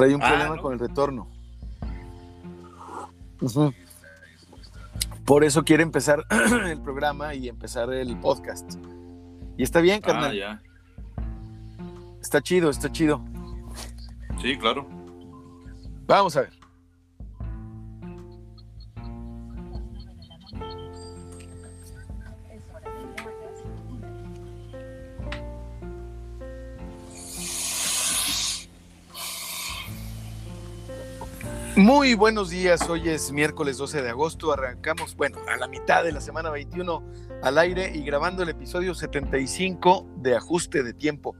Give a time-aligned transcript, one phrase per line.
[0.00, 0.62] Trae un Ah, problema ¿no?
[0.62, 1.28] con el retorno.
[5.26, 6.24] Por eso quiere empezar
[6.66, 8.76] el programa y empezar el podcast.
[9.58, 10.34] Y está bien, Ah, carnal.
[10.34, 10.62] ya.
[12.22, 13.22] Está chido, está chido.
[14.40, 14.88] Sí, claro.
[16.06, 16.52] Vamos a ver.
[31.92, 36.12] Muy buenos días, hoy es miércoles 12 de agosto, arrancamos, bueno, a la mitad de
[36.12, 37.02] la semana 21
[37.42, 41.34] al aire y grabando el episodio 75 de Ajuste de Tiempo.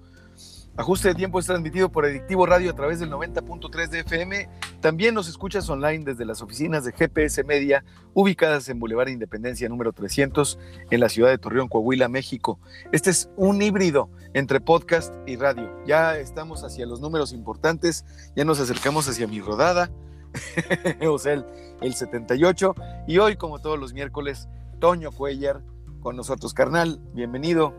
[0.77, 4.49] Ajuste de Tiempo es transmitido por Adictivo Radio a través del 90.3 de FM.
[4.81, 9.93] También nos escuchas online desde las oficinas de GPS Media, ubicadas en Boulevard Independencia número
[9.93, 10.59] 300,
[10.91, 12.59] en la ciudad de Torreón, Coahuila, México.
[12.91, 15.71] Este es un híbrido entre podcast y radio.
[15.87, 18.05] Ya estamos hacia los números importantes,
[18.35, 19.93] ya nos acercamos hacia mi rodada,
[21.09, 21.45] o sea, el,
[21.81, 22.75] el 78.
[23.07, 25.63] Y hoy, como todos los miércoles, Toño Cuellar
[26.01, 27.01] con nosotros, carnal.
[27.13, 27.75] Bienvenido.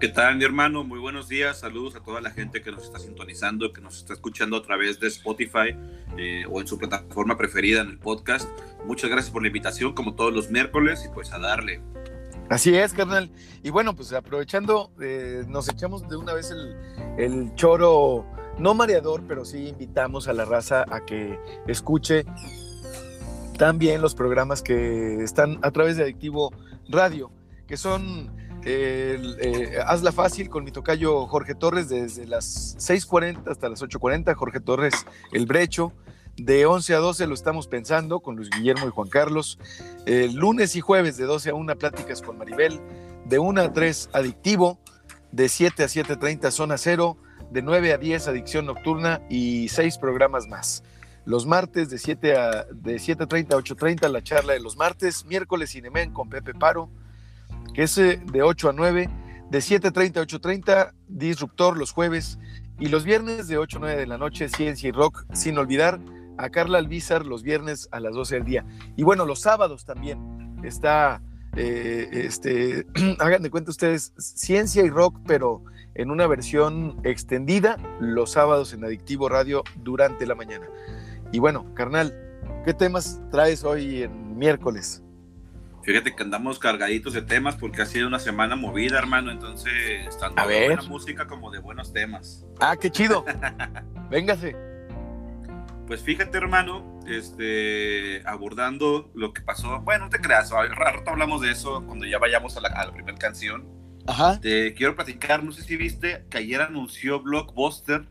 [0.00, 0.84] ¿Qué tal, mi hermano?
[0.84, 1.60] Muy buenos días.
[1.60, 5.00] Saludos a toda la gente que nos está sintonizando, que nos está escuchando a través
[5.00, 5.74] de Spotify
[6.18, 8.48] eh, o en su plataforma preferida en el podcast.
[8.84, 11.80] Muchas gracias por la invitación, como todos los miércoles, y pues a darle.
[12.50, 13.30] Así es, carnal.
[13.62, 16.76] Y bueno, pues aprovechando, eh, nos echamos de una vez el,
[17.16, 18.26] el choro,
[18.58, 22.24] no mareador, pero sí invitamos a la raza a que escuche
[23.58, 26.52] también los programas que están a través de Adictivo
[26.88, 27.30] Radio,
[27.66, 28.30] que son
[28.64, 34.34] eh, eh, Hazla Fácil con mi tocayo Jorge Torres desde las 6.40 hasta las 8.40,
[34.34, 34.94] Jorge Torres
[35.32, 35.92] El Brecho.
[36.36, 39.58] De 11 a 12 lo estamos pensando con Luis Guillermo y Juan Carlos.
[40.32, 42.80] Lunes y jueves de 12 a 1 pláticas con Maribel.
[43.24, 44.80] De 1 a 3 adictivo.
[45.30, 47.18] De 7 a 7.30 zona cero.
[47.54, 50.82] De 9 a 10 adicción nocturna y 6 programas más.
[51.24, 55.24] Los martes de 7 a de 7.30 a 8.30 la charla de los martes.
[55.24, 56.90] Miércoles Cinemen con Pepe Paro,
[57.72, 59.08] que es eh, de 8 a 9.
[59.52, 62.40] De 7.30 a 8.30 Disruptor los jueves.
[62.80, 65.24] Y los viernes de 8 a 9 de la noche Ciencia y Rock.
[65.32, 66.00] Sin olvidar
[66.38, 68.66] a Carla Albizar los viernes a las 12 del día.
[68.96, 71.22] Y bueno, los sábados también está,
[71.54, 72.84] eh, este,
[73.20, 75.62] hagan de cuenta ustedes, ciencia y rock, pero
[75.94, 80.66] en una versión extendida los sábados en Adictivo Radio durante la mañana.
[81.32, 82.14] Y bueno, carnal,
[82.64, 85.02] ¿qué temas traes hoy en miércoles?
[85.82, 89.30] Fíjate que andamos cargaditos de temas porque ha sido una semana movida, hermano.
[89.30, 92.46] Entonces, tanto A de buena música como de buenos temas.
[92.58, 93.24] Ah, qué chido.
[94.10, 94.56] Véngase.
[95.86, 99.80] Pues fíjate, hermano, este, abordando lo que pasó.
[99.82, 102.86] Bueno, no te creas, al rato hablamos de eso cuando ya vayamos a la, a
[102.86, 103.83] la primera canción.
[104.06, 104.40] Ajá.
[104.40, 108.04] Te quiero platicar, no sé si viste que ayer anunció Blockbuster.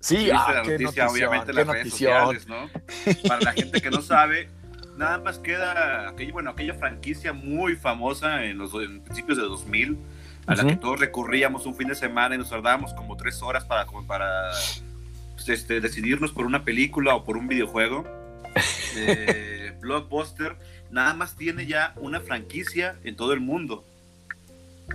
[0.00, 2.36] Sí, ¿Viste ah, la noticia, notición, obviamente, las redes notición.
[2.36, 2.70] sociales, ¿no?
[3.28, 4.48] Para la gente que no sabe,
[4.96, 9.98] nada más queda aquella, bueno, aquella franquicia muy famosa en los en principios de 2000,
[10.46, 10.70] a la Ujú.
[10.70, 14.06] que todos recurríamos un fin de semana y nos tardábamos como tres horas para, como
[14.06, 14.50] para
[15.34, 18.04] pues, este, decidirnos por una película o por un videojuego.
[18.96, 20.56] Eh, Blockbuster
[20.92, 23.84] nada más tiene ya una franquicia en todo el mundo.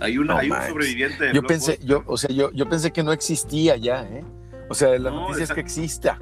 [0.00, 2.92] Hay, una, No hay un sobreviviente de Yo pensé, yo, o sea, yo, yo pensé
[2.92, 4.24] que no existía ya, ¿eh?
[4.68, 6.18] O sea, la No, noticia es que exista.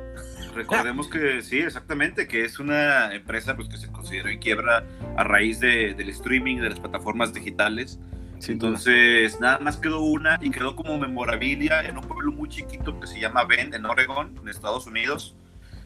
[0.54, 4.84] Recordemos que sí, exactamente, que es una empresa pues, que se consideró en quiebra
[5.16, 7.98] a raíz de- del streaming de las plataformas digitales.
[8.38, 8.70] Sin duda.
[8.70, 13.06] Entonces, nada más quedó una y quedó como memorabilia en un pueblo muy chiquito que
[13.06, 15.36] se llama Bend, en Oregon, en Estados Unidos.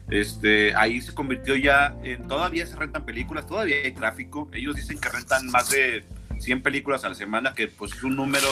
[0.09, 4.49] Este, ahí se convirtió ya en, todavía se rentan películas, todavía hay tráfico.
[4.53, 6.03] Ellos dicen que rentan más de
[6.43, 8.47] 100 películas a la semana, que pues es un número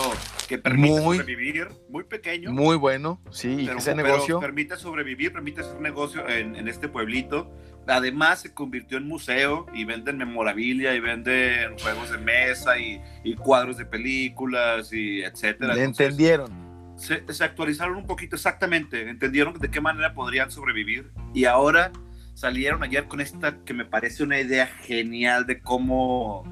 [0.48, 2.52] que permite Muy- sobrevivir, muy pequeño.
[2.52, 4.40] Muy bueno, sí, Pero, que sea pero negocio.
[4.40, 7.52] permite sobrevivir, permite hacer negocio en, en este pueblito.
[7.88, 13.36] Además, se convirtió en museo y venden memorabilia y venden juegos de mesa y, y
[13.36, 15.74] cuadros de películas y etcétera.
[15.74, 16.94] Le Entonces, entendieron.
[16.98, 21.92] se, se actualizaron un poquito exactamente, entendieron de qué manera podrían sobrevivir y ahora
[22.36, 26.44] salieron ayer con esta que me parece una idea genial de cómo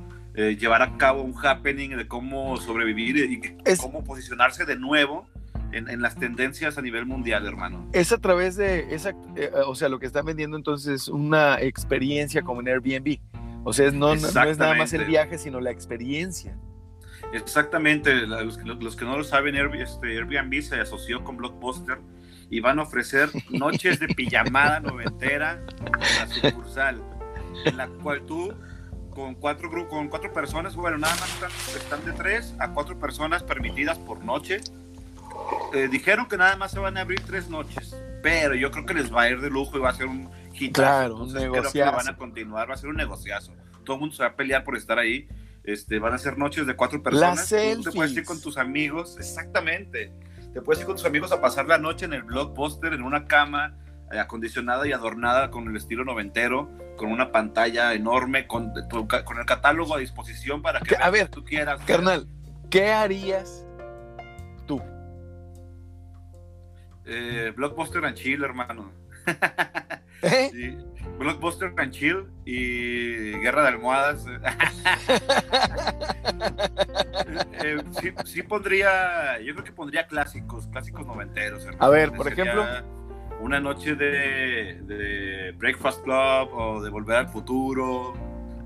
[0.41, 5.27] eh, llevar a cabo un happening, de cómo sobrevivir y Es- cómo posicionarse de nuevo
[5.74, 7.89] en, en las tendencias a nivel mundial, hermano.
[7.91, 11.59] Es a través de esa, eh, o sea, lo que están vendiendo entonces es una
[11.62, 13.19] experiencia como en Airbnb.
[13.65, 16.56] O sea, no, no- no es nada más el viaje, sino la experiencia.
[17.33, 22.00] Exactamente, los, que- los que no lo saben, este, Airbnb se asoció con Blockbuster
[22.50, 27.03] y van a ofrecer noches de pijamada noventera en la sucursal,
[27.65, 28.53] en la cual tú
[29.19, 32.98] con cuatro grupos, con cuatro personas, bueno, nada más están, están de tres a cuatro
[32.98, 34.62] personas permitidas por noche.
[35.74, 37.95] Eh, dijeron que nada más se van a abrir tres noches.
[38.24, 40.30] pero yo creo que les va a ir de lujo y va a ser un
[40.54, 40.74] hit.
[40.74, 41.98] Claro, un negociazo.
[41.98, 43.54] van a continuar, va a ser un negociazo.
[43.83, 45.27] Todo el mundo se va a pelear por estar ahí.
[45.65, 47.51] Este, van a ser noches de cuatro personas.
[47.51, 50.13] Las Tú te puedes ir con tus amigos, exactamente.
[50.54, 53.25] Te puedes ir con tus amigos a pasar la noche en el blockbuster, en una
[53.25, 53.77] cama
[54.17, 59.95] acondicionada y adornada con el estilo noventero, con una pantalla enorme, con, con el catálogo
[59.95, 61.81] a disposición para que a ver, tú quieras.
[61.85, 62.27] Carnal,
[62.69, 63.65] ¿qué harías
[64.65, 64.81] tú?
[67.06, 68.91] Eh, blockbuster and chill, hermano.
[70.21, 70.50] ¿Eh?
[70.51, 70.77] Sí.
[71.17, 74.25] Blockbuster and chill y Guerra de Almohadas.
[77.62, 81.65] Eh, sí, sí, pondría, yo creo que pondría clásicos, clásicos noventeros.
[81.65, 81.85] Hermano.
[81.85, 82.99] A ver, por Sería ejemplo.
[83.41, 88.13] Una noche de, de Breakfast Club o de Volver al Futuro,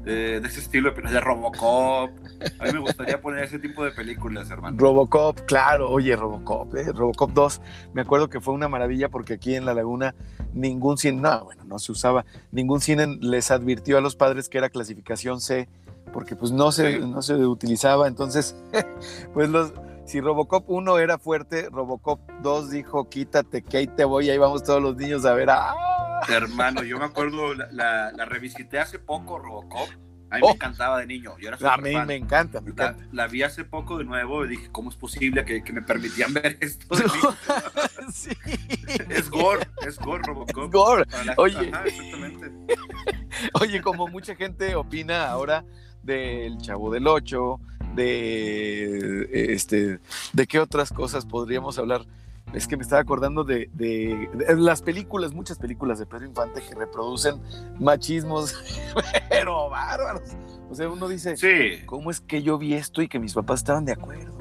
[0.03, 2.09] de, de ese estilo de, de Robocop.
[2.59, 4.75] A mí me gustaría poner ese tipo de películas, hermano.
[4.77, 6.91] Robocop, claro, oye, Robocop, ¿eh?
[6.91, 7.61] Robocop 2,
[7.93, 10.15] me acuerdo que fue una maravilla porque aquí en La Laguna
[10.53, 14.57] ningún cine, no, bueno, no se usaba, ningún cine les advirtió a los padres que
[14.57, 15.69] era clasificación C,
[16.11, 16.99] porque pues no se, Sí.
[17.07, 18.55] no se utilizaba, entonces,
[19.33, 19.73] pues los,
[20.05, 24.63] si Robocop 1 era fuerte, Robocop 2 dijo, quítate, que ahí te voy, ahí vamos
[24.63, 26.21] todos los niños a ver, ¡ah!
[26.29, 29.89] Hermano, yo me acuerdo, la, la, la revisité hace poco, Robocop.
[30.29, 30.47] A mí Oh.
[30.47, 31.37] me encantaba de niño.
[31.37, 32.07] Yo era A mí fan.
[32.07, 33.07] me encanta, me La, encanta.
[33.11, 36.33] la vi hace poco de nuevo y dije, ¿cómo es posible que, que me permitían
[36.33, 36.95] ver esto?
[36.95, 37.03] de
[38.11, 38.31] sí.
[39.09, 40.73] es gore, es gore Robocop.
[40.73, 41.05] Gore.
[41.05, 41.69] Para la- Oye.
[41.71, 42.51] Ajá, exactamente.
[43.61, 45.65] Oye, como mucha gente opina ahora
[46.01, 47.59] del Chavo del Ocho,
[47.95, 49.99] de este,
[50.33, 52.05] de qué otras cosas podríamos hablar.
[52.53, 56.61] Es que me estaba acordando de, de- de las películas, muchas películas de Pedro Infante
[56.61, 57.41] que reproducen
[57.79, 58.53] machismos,
[59.29, 60.29] pero bárbaros.
[60.69, 63.61] O sea, uno dice, Sí, ¿cómo es que yo vi esto y que mis papás
[63.61, 64.37] estaban de acuerdo?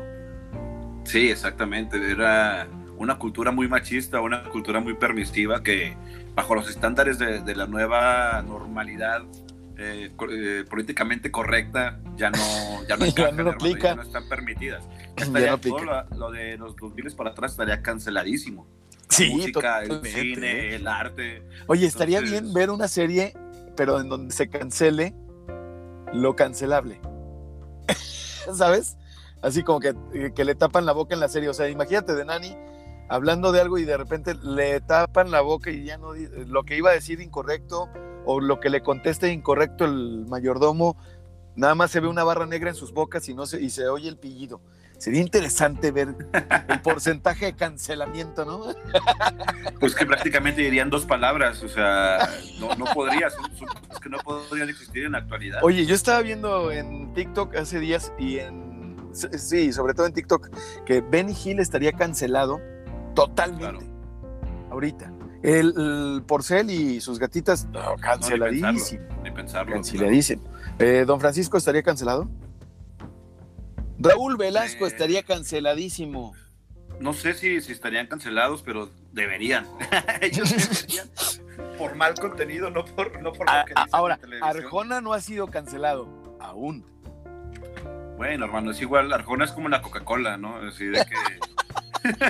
[1.04, 2.10] sí, exactamente.
[2.10, 2.66] Era
[2.96, 5.96] una cultura muy machista, una cultura muy permisiva que
[6.34, 9.22] bajo los estándares de, de la nueva normalidad
[9.78, 12.38] eh, eh, políticamente correcta ya no,
[12.88, 14.82] ya no, Ya no hermano, ya no están permitidas.
[15.16, 18.66] Ya Estaría- no todo lo, lo de los 2000 para atrás estaría canceladísimo.
[19.10, 19.92] La Sí, música, el.
[19.92, 20.00] ¿eh?
[20.10, 21.42] cine, el arte.
[21.66, 23.34] Oye, estaría Entonces- bien ver una serie,
[23.76, 25.14] pero en donde se cancele
[26.14, 27.00] lo cancelable.
[28.54, 28.96] ¿Sabes?
[29.42, 29.94] Así como que,
[30.34, 31.48] que le tapan la boca en la serie.
[31.48, 32.56] O sea, imagínate de Nani
[33.08, 36.76] hablando de algo y de repente le tapan la boca y ya no lo que
[36.76, 37.88] iba a decir incorrecto
[38.24, 40.96] o lo que le conteste incorrecto el mayordomo,
[41.56, 43.88] nada más se ve una barra negra en sus bocas y no se, y se
[43.88, 44.60] oye el pillido.
[44.98, 46.14] Sería interesante ver
[46.68, 48.66] el porcentaje de cancelamiento, ¿no?
[49.80, 52.18] Pues que prácticamente dirían dos palabras, o sea,
[52.60, 55.58] no, no podría, son, son cosas que no podrían existir en la actualidad.
[55.64, 58.96] Oye, yo estaba viendo en TikTok hace días y en.
[59.12, 60.50] Sí, sobre todo en TikTok,
[60.86, 62.60] que Benny Hill estaría cancelado
[63.14, 63.84] totalmente.
[64.70, 65.12] Ahorita.
[65.42, 68.68] El, el Porcel y sus gatitas, no, No, ni canceladísimo.
[69.08, 69.72] pensarlo, ni pensarlo.
[69.74, 70.42] canceladísimo.
[70.78, 72.28] Eh, Don Francisco estaría cancelado.
[73.98, 74.88] Raúl Velasco Eh.
[74.88, 76.34] estaría canceladísimo.
[77.00, 79.66] No sé si, si estarían cancelados, pero deberían.
[80.20, 81.08] Ellos deberían.
[81.76, 84.18] Por mal contenido, no por, no por A- lo que ahora.
[84.40, 86.08] Arjona no ha sido cancelado
[86.40, 86.84] aún.
[88.16, 90.56] Bueno, hermano, es igual, Arjona es como la Coca-Cola, ¿no?
[90.56, 91.16] Así de que...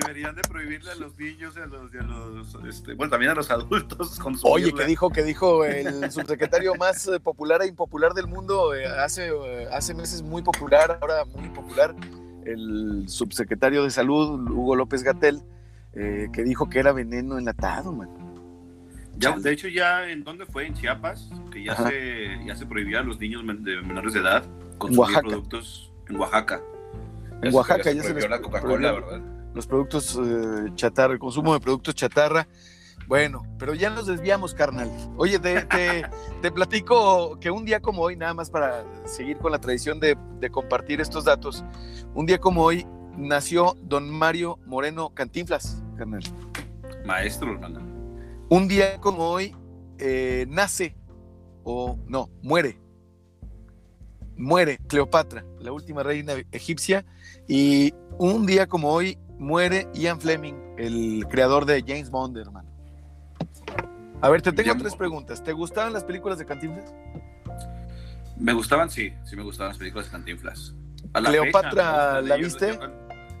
[0.00, 3.32] Deberían de prohibirle a los niños y a los, y a los este, bueno, también
[3.32, 4.50] a los adultos consumirla.
[4.50, 8.86] Oye, que dijo, que dijo el subsecretario más eh, popular e impopular del mundo, eh,
[8.86, 11.94] hace, eh, hace meses muy popular, ahora muy popular,
[12.44, 15.42] el subsecretario de salud, Hugo López Gatel,
[15.94, 18.08] eh, que dijo que era veneno enlatado, man.
[19.18, 21.88] Ya, de hecho, ya en dónde fue, en Chiapas, que ya Ajá.
[21.90, 24.42] se, ya se prohibía a los niños men- de menores de edad
[24.78, 25.28] consumir Oaxaca.
[25.28, 26.60] productos en Oaxaca.
[27.42, 28.92] En Oaxaca ya ya se se prohibió les la Coca-Cola.
[28.92, 29.20] ¿verdad?
[29.54, 32.48] Los productos eh, chatarra, el consumo de productos chatarra.
[33.08, 34.90] Bueno, pero ya nos desviamos, carnal.
[35.16, 36.04] Oye, te, te-
[36.42, 40.16] te platico que un día como hoy, nada más para seguir con la tradición de,
[40.40, 41.64] de compartir estos datos,
[42.14, 46.22] un día como hoy nació don Mario Moreno Cantinflas, carnal.
[47.04, 47.58] Maestro.
[48.48, 49.54] Un día como hoy
[49.98, 50.96] eh, nace,
[51.64, 52.78] o no, muere,
[54.36, 57.04] muere Cleopatra, la última reina egipcia,
[57.48, 62.68] y un día como hoy muere Ian Fleming, el creador de James Bond, hermano.
[64.20, 65.42] A ver, te tengo tres preguntas.
[65.42, 66.94] ¿Te gustaban las películas de Cantinflas?
[68.36, 70.74] Me gustaban, sí, sí me gustaban las películas de Cantinflas.
[71.12, 72.78] A la Cleopatra, fecha, ¿la viste?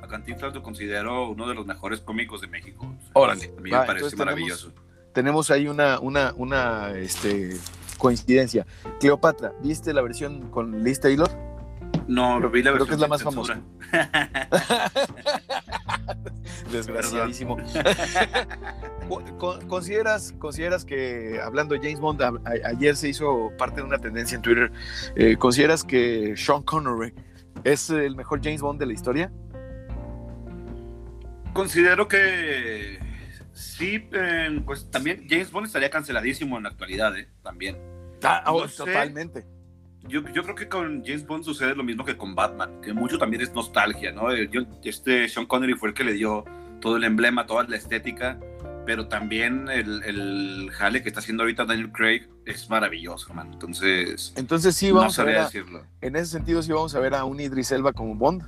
[0.02, 2.92] A Cantinflas lo considero uno de los mejores cómicos de México.
[3.12, 4.72] Órale, A mí va, me parece tenemos- maravilloso.
[5.14, 7.56] Tenemos ahí una, una, una este,
[7.98, 8.66] coincidencia.
[8.98, 11.30] Cleopatra, ¿viste la versión con Liz Taylor?
[12.08, 13.60] No, lo vi la Creo versión que es la más censura.
[16.72, 17.56] desgraciadísimo.
[19.68, 22.22] ¿Consideras, ¿Consideras que, hablando de James Bond,
[22.64, 24.72] ayer se hizo parte de una tendencia en Twitter,
[25.16, 27.12] eh, ¿consideras que Sean Connery
[27.64, 29.32] es el mejor James Bond de la historia?
[31.52, 32.98] Considero que
[33.52, 37.28] sí, eh, pues también James Bond estaría canceladísimo en la actualidad, ¿eh?
[37.42, 37.76] También.
[38.22, 39.44] Ah, oh, totalmente.
[40.08, 43.18] Yo, yo, creo que con James Bond sucede lo mismo que con Batman, que mucho
[43.18, 44.32] también es nostalgia, ¿no?
[44.32, 44.50] Eh,
[44.82, 46.44] este Sean Connery fue el que le dio
[46.80, 48.38] todo el emblema, toda la estética,
[48.84, 53.52] pero también el, el jale que está haciendo ahorita Daniel Craig es maravilloso, hermano.
[53.52, 55.86] Entonces, entonces sí vamos a ver decirlo.
[56.00, 58.42] en ese sentido sí vamos a ver a un Idris Elba como Bond.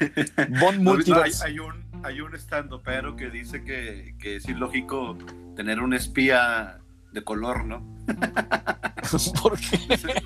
[0.60, 1.44] Bond Multiverse.
[1.44, 5.18] hay, un hay un estando pero que dice que, que es ilógico
[5.54, 6.80] tener un espía
[7.12, 7.91] de color, ¿no?
[9.42, 10.24] ¿Por qué?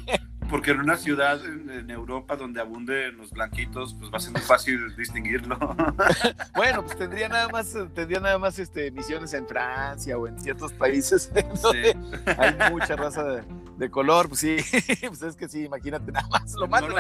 [0.49, 4.41] Porque en una ciudad en, Europa donde abunden los blanquitos, pues va a ser muy
[4.41, 5.57] fácil distinguirlo.
[6.55, 10.73] bueno, pues tendría nada más, tendría nada más este, misiones en Francia o en ciertos
[10.73, 11.31] países
[12.39, 13.25] hay mucha raza
[13.77, 14.57] de, color, pues sí,
[15.07, 16.99] pues es que sí, imagínate nada más, lo más no,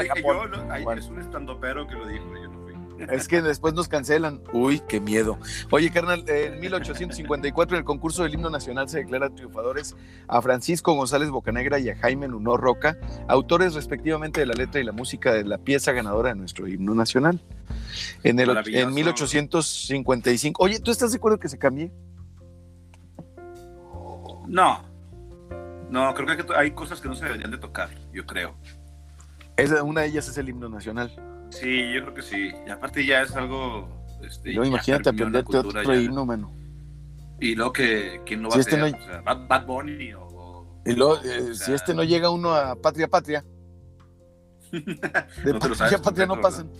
[0.92, 2.65] Es un estandopero que lo dijo, yo no
[2.99, 4.43] es que después nos cancelan.
[4.53, 5.38] Uy, qué miedo.
[5.71, 9.97] Oye, carnal, en 1854 en el concurso del himno nacional se declara triunfadores
[10.29, 12.99] a Francisco González Bocanegra y a Jaime Nuno Roca,
[13.29, 16.95] autores respectivamente de la letra y la música de la pieza ganadora de nuestro himno
[16.95, 17.41] nacional.
[18.23, 20.62] En, el, en 1855.
[20.62, 21.93] Oye, ¿tú estás de acuerdo que se cambie?
[24.47, 24.85] No.
[25.91, 28.57] No, creo que hay cosas que no se deberían de tocar, yo creo.
[29.85, 31.36] una de ellas es el himno nacional.
[31.50, 32.50] Sí, yo creo que sí.
[32.67, 34.05] Y aparte ya es algo...
[34.23, 36.53] Este, imagínate aprenderte otro himno, mano.
[37.41, 40.83] Y luego que, ¿quién no va a este o sea, Bad, Bunny o...
[40.87, 43.45] Y luego, eh, si este no llega uno a Patria Patria.
[44.73, 46.71] de Patria Patria no pasan.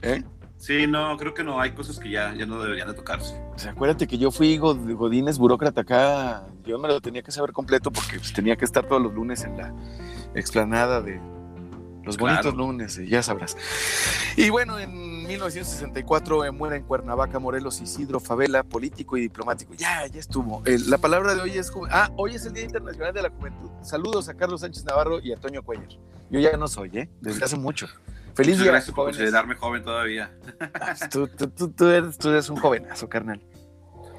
[0.00, 0.22] ¿Eh?
[0.58, 3.40] Sí, no, creo que no, hay cosas que ya, ya no deberían de tocarse.
[3.54, 7.52] O sea, acuérdate que yo fui Godínez burócrata acá, yo me lo tenía que saber
[7.52, 9.72] completo porque pues, tenía que estar todos los lunes en la
[10.34, 11.20] explanada de,
[12.08, 13.56] los bonitos lunes, ya sabrás.
[14.36, 19.74] Y bueno, en 1964 muere en Cuernavaca, Morelos, Isidro Favela, político y diplomático.
[19.74, 20.62] Ya, ya estuvo.
[20.64, 21.70] la palabra de hoy es...
[21.90, 23.68] Ah, hoy es el Día Internacional de la Juventud.
[23.82, 25.88] Saludos a Carlos Sánchez Navarro y a Toño Cuellar.
[26.30, 27.10] Yo ya no soy, ¿eh?
[27.20, 27.88] Desde hace mucho.
[28.34, 28.70] Feliz día.
[28.70, 30.32] Gracias por considerarme joven todavía.
[30.80, 33.42] Ah, tú, tú, eres, tú eres un jovenazo, carnal.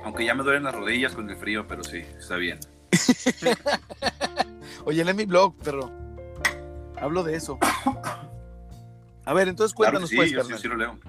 [0.03, 2.59] Aunque ya me duelen las rodillas con el frío, pero sí, está bien.
[4.85, 5.91] Oye, lee mi blog, perro.
[7.01, 7.59] Hablo de eso.
[9.25, 10.99] A ver, entonces cuéntanos, pues, sí, sí, lo leo.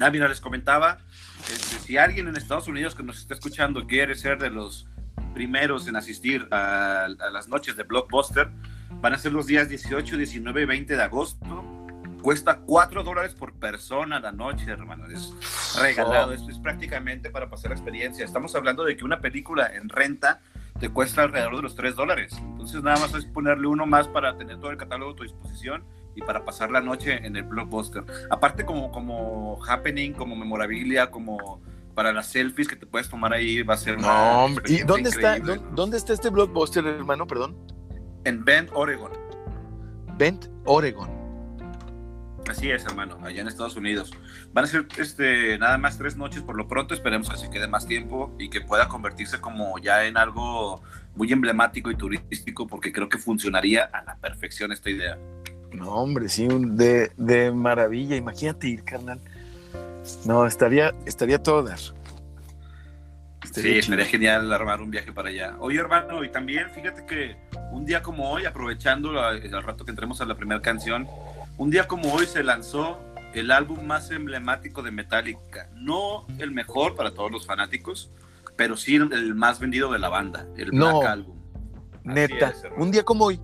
[0.00, 0.98] Ah, mira, les comentaba,
[1.52, 4.88] este, si alguien en Estados Unidos que nos está escuchando quiere ser de los
[5.34, 8.50] primeros en asistir a, las noches de Blockbuster,
[9.02, 11.86] van a ser los días 18, 19 y 20 de agosto.
[12.22, 15.06] Cuesta 4 dólares por persona la noche, hermano.
[15.06, 15.34] Es
[15.78, 16.32] regalado.
[16.32, 18.24] Esto es prácticamente para pasar la experiencia.
[18.24, 20.40] Estamos hablando de que una película en renta
[20.80, 22.32] te cuesta alrededor de los 3 dólares.
[22.40, 25.84] Entonces nada más es ponerle uno más para tener todo el catálogo a tu disposición
[26.16, 28.02] y para pasar la noche en el blockbuster.
[28.30, 31.60] Aparte como, como happening, como memorabilia, como
[31.94, 34.64] para las selfies que te puedes tomar ahí va a ser No, hombre.
[34.72, 35.38] ¿Y dónde está,
[35.72, 37.26] dónde está este blockbuster, hermano?
[37.26, 37.56] Perdón.
[38.24, 39.12] En Bend, Oregon.
[40.16, 41.19] Bend, Oregon.
[42.48, 44.10] Así es, hermano, allá en Estados Unidos.
[44.52, 47.68] Van a ser este, nada más tres noches por lo pronto, esperemos que se quede
[47.68, 50.82] más tiempo y que pueda convertirse como ya en algo
[51.14, 55.18] muy emblemático y turístico, porque creo que funcionaría a la perfección esta idea.
[55.72, 58.16] No, hombre, sí, de, de maravilla.
[58.16, 59.20] Imagínate ir, carnal.
[60.24, 61.78] No, estaría, estaría todo dar.
[63.52, 65.56] sí, estaría genial armar un viaje para allá.
[65.60, 67.36] Oye, hermano, y también fíjate que
[67.70, 71.06] un día como hoy, aprovechando al rato que entremos a la primera canción,
[71.60, 72.98] un día como hoy se lanzó
[73.34, 75.68] el álbum más emblemático de Metallica.
[75.74, 78.10] No el mejor para todos los fanáticos,
[78.56, 81.36] pero sí el más vendido de la banda, el Black Album.
[82.02, 83.38] Neta, un día como hoy.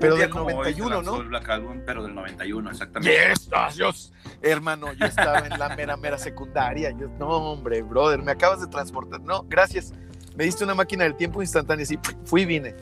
[0.00, 1.20] Pero del 91, ¿no?
[1.20, 3.16] El Black Album, pero del 91, exactamente.
[3.28, 4.12] Yes, Dios.
[4.42, 6.92] Hermano, yo estaba en la mera, mera secundaria.
[6.92, 9.20] no, hombre, brother, me acabas de transportar.
[9.20, 9.92] No, gracias.
[10.34, 11.86] Me diste una máquina del tiempo instantánea.
[11.86, 12.74] Sí, fui y vine.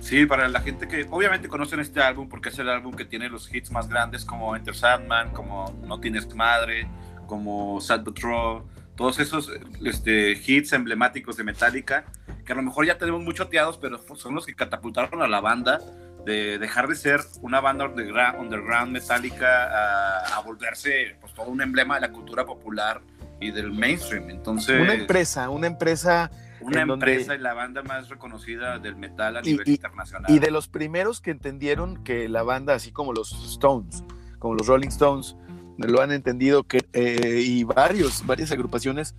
[0.00, 3.28] Sí, para la gente que obviamente conocen este álbum porque es el álbum que tiene
[3.28, 6.88] los hits más grandes como Enter Sandman, como No Tienes Madre,
[7.26, 8.62] como Sad But True,
[8.96, 9.50] todos esos
[9.84, 12.04] este, hits emblemáticos de Metallica
[12.44, 15.40] que a lo mejor ya tenemos muy choteados, pero son los que catapultaron a la
[15.40, 15.78] banda
[16.24, 21.62] de dejar de ser una banda underground, underground metálica a, a, volverse pues, todo un
[21.62, 23.00] emblema de la cultura popular
[23.40, 24.30] y del mainstream.
[24.30, 26.30] Entonces, una empresa, una empresa
[26.60, 30.30] una empresa y la banda más reconocida del metal a nivel internacional.
[30.30, 34.04] Y de los primeros que entendieron que la banda, así como los Stones,
[34.38, 35.36] como los Rolling Stones,
[35.78, 39.14] lo han entendido que, eh, y varios, varias agrupaciones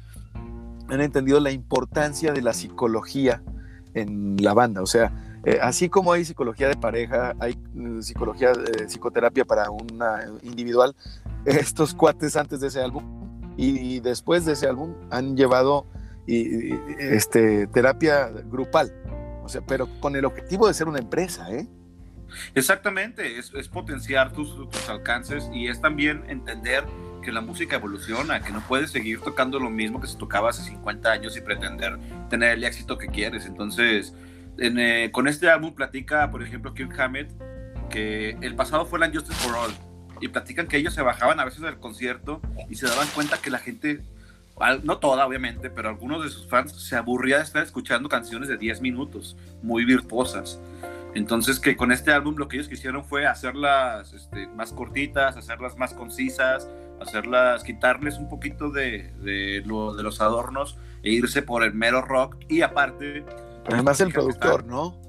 [0.90, 3.42] han entendido la importancia de la psicología
[3.94, 4.82] en la banda.
[4.82, 5.12] O sea,
[5.44, 10.96] eh, así como hay psicología de pareja, hay mm, psicología, de psicoterapia para una individual,
[11.46, 13.22] estos cuates antes de ese álbum
[13.58, 15.86] y, después de ese álbum han llevado
[16.28, 18.94] y, este, terapia grupal.
[19.44, 21.68] O sea, pero con el objetivo de ser una empresa, ¿eh?
[22.56, 26.86] Exactamente, es, potenciar tus, tus, alcances y es también entender
[27.22, 30.64] que la música evoluciona, que no puedes seguir tocando lo mismo que se tocaba hace
[30.64, 31.98] 50 años y pretender
[32.30, 33.46] tener el éxito que quieres.
[33.46, 34.14] Entonces,
[34.58, 37.32] eh, con este álbum platica, por ejemplo, Kirk Hammett,
[37.90, 39.72] que el pasado fue la Justice for All,
[40.22, 43.50] y platican que ellos se bajaban a veces del concierto y se daban cuenta que
[43.50, 44.02] la gente,
[44.84, 48.58] no toda obviamente, pero algunos de sus fans se aburría de estar escuchando canciones de
[48.58, 50.60] 10 minutos, muy virtuosas.
[51.14, 55.78] Entonces que con este álbum lo que ellos quisieron fue hacerlas este, más cortitas, hacerlas
[55.78, 56.70] más concisas,
[57.02, 62.02] hacerlas, quitarles un poquito de, de, lo, de los adornos e irse por el mero
[62.02, 63.26] rock y aparte...
[63.66, 65.00] Además el productor, ¿no?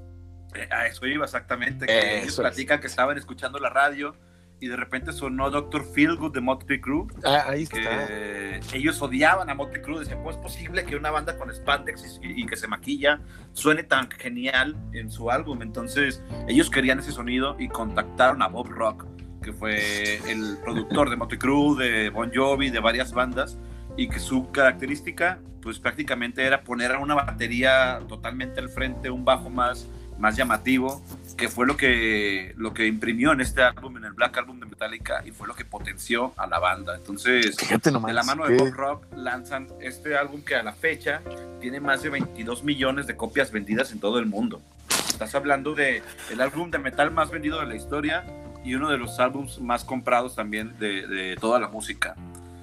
[0.54, 4.14] Eh, a eso iba exactamente, que ellos platican que estaban escuchando la radio
[4.62, 7.08] y de repente sonó Doctor Feelgood de Motley Crue.
[7.24, 7.80] Ah, ahí está.
[7.80, 12.20] Que ellos odiaban a Motley Crue, decían, ¿cómo es posible que una banda con spandex
[12.22, 13.20] y, que se maquilla
[13.54, 15.62] suene tan genial en su álbum?
[15.62, 19.04] Entonces ellos querían ese sonido y contactaron a Bob Rock,
[19.42, 23.58] que fue el productor de Motley Crue, de Bon Jovi, de varias bandas,
[23.96, 29.24] y que su característica pues prácticamente era poner a una batería totalmente al frente, un
[29.24, 29.88] bajo más
[30.22, 31.02] más llamativo,
[31.36, 34.66] que fue lo que, lo que imprimió en este álbum, en el Black Album de
[34.66, 36.94] Metallica, y fue lo que potenció a la banda.
[36.94, 41.22] Entonces, de la mano de Bob Rock, lanzan este álbum que a la fecha
[41.60, 44.62] tiene más de 22 millones de copias vendidas en todo el mundo.
[45.08, 48.24] Estás hablando de el álbum de metal más vendido de la historia
[48.64, 52.14] y uno de los álbums más comprados también de, toda la música.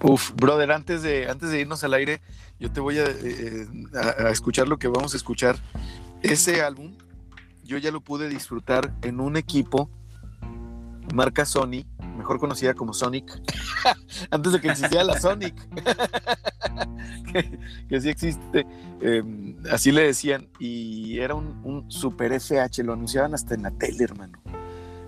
[0.01, 2.21] Uf, brother, antes de, antes de irnos al aire,
[2.57, 5.57] yo te voy a, eh, a escuchar lo que vamos a escuchar.
[6.21, 6.93] Ese álbum
[7.69, 9.91] yo ya lo pude disfrutar en un equipo
[11.13, 11.85] marca Sony,
[12.17, 13.41] mejor conocida como Sonic,
[14.31, 15.55] antes de que existiera la Sonic,
[17.89, 18.65] que, sí existe,
[19.01, 24.03] em, así le decían, y era un, super FH, lo anunciaban hasta en la tele,
[24.03, 24.39] hermano.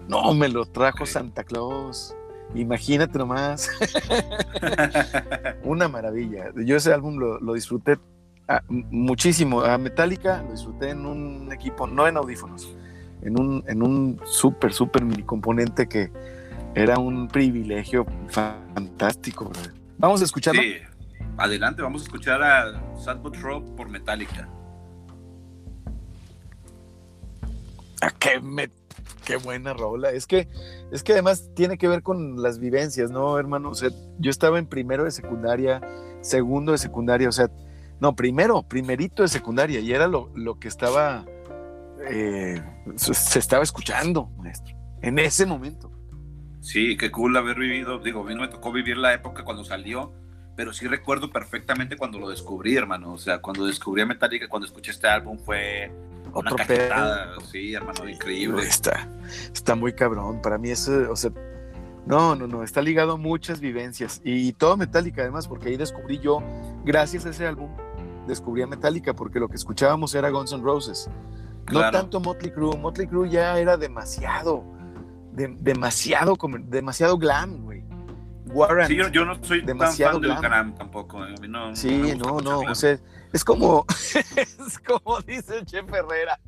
[0.07, 2.15] No, me lo trajo Santa Claus.
[2.53, 3.69] Imagínate nomás.
[5.63, 6.51] Una maravilla.
[6.65, 7.97] Yo ese álbum lo, lo disfruté
[8.67, 9.61] muchísimo.
[9.61, 12.75] A Metallica lo disfruté en un equipo, no en audífonos,
[13.21, 16.11] en un, en un súper, súper mini componente que
[16.75, 19.51] era un privilegio fantástico.
[19.97, 20.61] Vamos a escucharlo.
[20.61, 20.75] Sí,
[21.37, 24.47] adelante, vamos a escuchar a Sadbot Rock por Metallica.
[28.01, 28.41] Ah, qué,
[29.25, 30.11] qué buena rola.
[30.11, 30.47] Es que,
[30.91, 33.69] es que además tiene que ver con las vivencias, ¿no, hermano?
[33.69, 35.81] O sea, yo estaba en primero de secundaria,
[36.21, 37.51] segundo de secundaria, o sea,
[38.01, 41.23] no, primero, primerito de secundaria, y era lo, que estaba,
[42.09, 42.59] eh,
[42.95, 45.91] se estaba escuchando, maestro, en ese momento.
[46.61, 49.63] Sí, qué cool haber vivido, digo, a mí no me tocó vivir la época cuando
[49.63, 50.11] salió,
[50.55, 54.65] pero sí recuerdo perfectamente cuando lo descubrí, hermano, o sea, cuando descubrí a Metallica, cuando
[54.65, 55.91] escuché este álbum fue
[56.33, 58.63] Otro una cachetada, sí, hermano, increíble.
[58.63, 59.07] Está,
[59.53, 61.31] está muy cabrón, para mí eso, o sea,
[62.07, 66.17] no, no, no, está ligado a muchas vivencias y todo Metallica además, porque ahí descubrí
[66.17, 66.41] yo,
[66.83, 67.69] gracias a ese álbum,
[68.27, 71.09] descubrí a Metallica porque lo que escuchábamos era Guns N' Roses.
[71.71, 72.77] No tanto Motley Crue.
[72.77, 74.63] Motley Crue ya era demasiado,
[75.31, 77.83] demasiado, demasiado glam, güey.
[78.87, 80.69] sí, yo, no soy demasiado tan fan glam.
[80.69, 81.25] del tampoco.
[81.25, 81.35] Eh,
[81.73, 82.99] sí, no, no, o sea,
[83.31, 83.85] es como,
[84.35, 86.39] es como dice el Chef Herrera.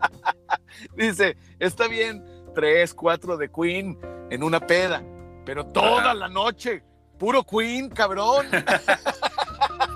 [0.96, 2.24] dice, está bien
[2.54, 3.98] tres, cuatro de Queen
[4.30, 5.02] en una peda,
[5.44, 6.82] pero toda la noche,
[7.18, 8.46] puro Queen, cabrón.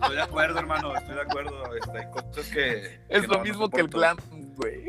[0.05, 1.77] Estoy de acuerdo, hermano, estoy de acuerdo.
[1.77, 3.01] Este, hay cosas que.
[3.09, 4.17] Es lo mismo que el glam,
[4.57, 4.85] güey.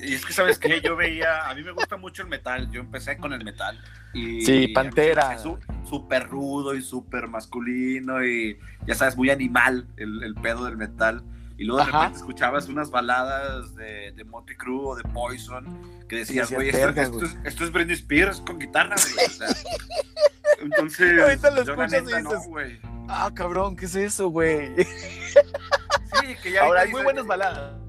[0.00, 0.80] Y es que, ¿sabes qué?
[0.80, 1.48] Yo veía.
[1.48, 2.70] A mí me gusta mucho el metal.
[2.70, 3.82] Yo empecé con el metal.
[4.12, 5.38] Y, sí, Pantera.
[5.38, 11.22] Súper rudo y súper masculino y, ya sabes, muy animal el, el pedo del metal.
[11.56, 15.64] Y luego de repente escuchabas unas baladas de, de Motley Crue o de Poison
[16.08, 16.88] que decías, güey, esto,
[17.24, 19.26] es, esto, es Britney Spears con guitarra, güey.
[19.26, 19.48] O sea,
[20.60, 24.74] entonces, ahorita lo escuchas y dices, ah, cabrón, ¿qué es eso, güey?
[24.84, 27.80] Sí, que ya Ahora hay muy buenas baladas.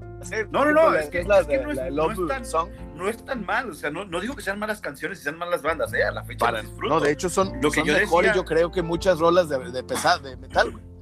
[0.50, 2.42] No, no, no, es que, es, que no, es, tan,
[2.96, 5.38] no, es tan, mal, o sea, no, no, digo que sean malas canciones y sean
[5.38, 6.62] malas bandas, eh, a la fecha Para.
[6.62, 9.84] No, de hecho son, lo que yo mejores, yo creo que muchas rolas de, de
[9.84, 10.95] pesada, de metal, güey.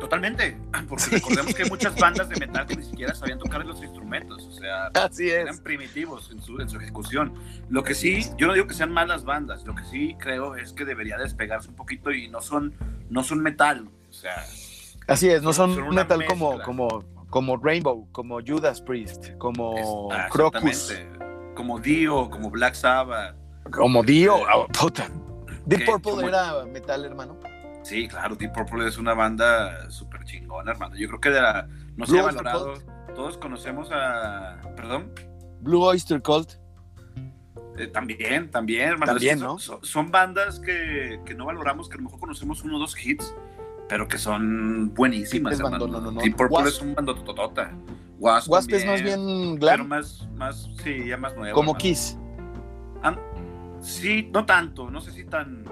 [0.00, 0.56] Totalmente,
[0.88, 4.42] porque recordemos que hay muchas bandas de metal que ni siquiera sabían tocar los instrumentos,
[4.44, 5.42] o sea, Así es.
[5.42, 7.34] eran primitivos en su, en su ejecución.
[7.68, 10.72] Lo que sí, yo no digo que sean malas bandas, lo que sí creo es
[10.72, 12.74] que debería despegarse un poquito y no son,
[13.10, 14.44] no son metal, o sea,
[15.06, 16.64] Así es, no son, Son metal como, mezcla.
[16.64, 20.94] como, como Rainbow, como Judas Priest, como ah, Crocus,
[21.56, 23.34] como Dio, como Black Sabbath.
[23.72, 24.36] como Dio.
[24.78, 25.10] puta.
[25.66, 25.84] Deep.
[25.84, 27.39] Purple era metal, hermano.
[27.82, 30.96] Sí, claro, Deep Purple es una banda súper chingona, hermano.
[30.96, 31.66] Yo creo que de la,
[31.96, 32.74] no se ha valorado.
[33.14, 34.60] Todos conocemos a.
[34.76, 35.12] Perdón.
[35.60, 36.52] Blue Oyster Cult.
[37.78, 39.12] Eh, también, también, hermano.
[39.12, 39.58] También, son, ¿no?
[39.58, 42.94] son- son bandas que, que no valoramos, que a lo mejor conocemos uno o dos
[43.02, 43.34] hits,
[43.88, 45.78] pero que son buenísimas, Es hermano.
[45.86, 46.20] bandón, no, no, no.
[46.20, 46.68] Deep Purple Wasp.
[46.68, 47.72] es un bando totota.
[48.18, 51.54] Wasp, Wasp es más bien Pero glam, más, más, sí, ya más nuevo.
[51.54, 51.78] como hermano.
[51.78, 52.18] Kiss.
[53.02, 53.16] Ah,
[53.80, 55.64] sí, no tanto, no sé si tan.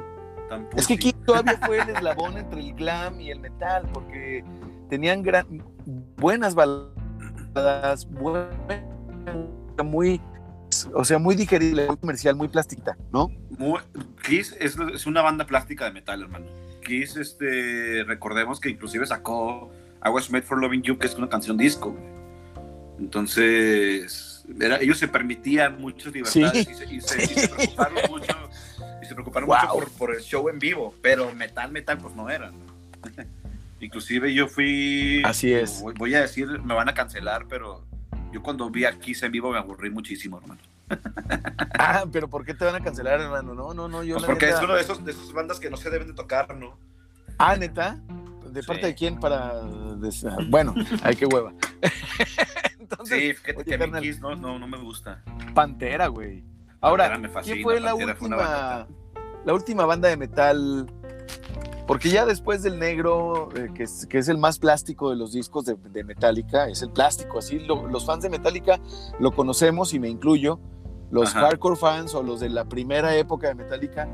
[0.48, 0.96] Tan Es que.
[0.98, 4.44] Kiss todavía fue el eslabón entre el glam y el metal, porque
[4.90, 5.62] tenían gran-
[6.16, 8.48] buenas baladas, buena-
[9.84, 10.20] muy,
[10.94, 13.30] o sea, muy digerible, muy comercial, muy plástica, ¿no?
[13.58, 13.80] Muy-
[14.26, 16.46] Kiss es, es una banda plástica de metal, hermano.
[16.84, 19.70] Kiss, este, recordemos que inclusive sacó
[20.04, 21.94] I Was Made for Loving You, que es una canción disco.
[22.98, 26.72] Entonces, era- ellos se permitían muchas libertades Sí.
[26.72, 28.32] y, se, y se- y se preocuparon mucho,
[29.08, 29.56] se preocuparon Wow.
[29.58, 32.52] mucho por, por el show en vivo, pero metal, metal, pues no eran.
[33.80, 35.22] inclusive yo fui...
[35.24, 35.80] Así es.
[35.82, 37.84] Voy, voy a decir, me van a cancelar, pero
[38.32, 40.60] yo cuando vi a Kiss en vivo me aburrí muchísimo, hermano.
[41.80, 43.54] Ah, pero ¿por qué te van a cancelar, hermano?
[43.54, 45.70] No, no, no, yo Pues porque neta- es uno de esos de esas bandas que
[45.70, 46.76] no se deben de tocar, ¿no?
[47.38, 48.00] Ah, neta.
[48.50, 49.62] ¿De parte de quién para
[49.96, 51.52] des- Bueno, hay que hueva.
[52.80, 54.02] Entonces, Sí, fíjate oye, que a mí carnal.
[54.02, 55.22] Kiss no, no, no me gusta.
[55.54, 56.42] Pantera, güey.
[56.80, 58.88] Ahora, Pantera me fascina, ¿quién fue la fue última bandota.
[59.44, 60.86] la última banda de metal?
[61.86, 65.32] Porque ya después del negro, eh, que, es, que es el más plástico de los
[65.32, 67.38] discos de, de Metallica, es el plástico.
[67.38, 68.78] Así lo- los fans de Metallica
[69.18, 70.60] lo conocemos y me incluyo.
[71.10, 71.46] Los Ajá.
[71.46, 74.06] hardcore fans o los de la primera época de Metallica,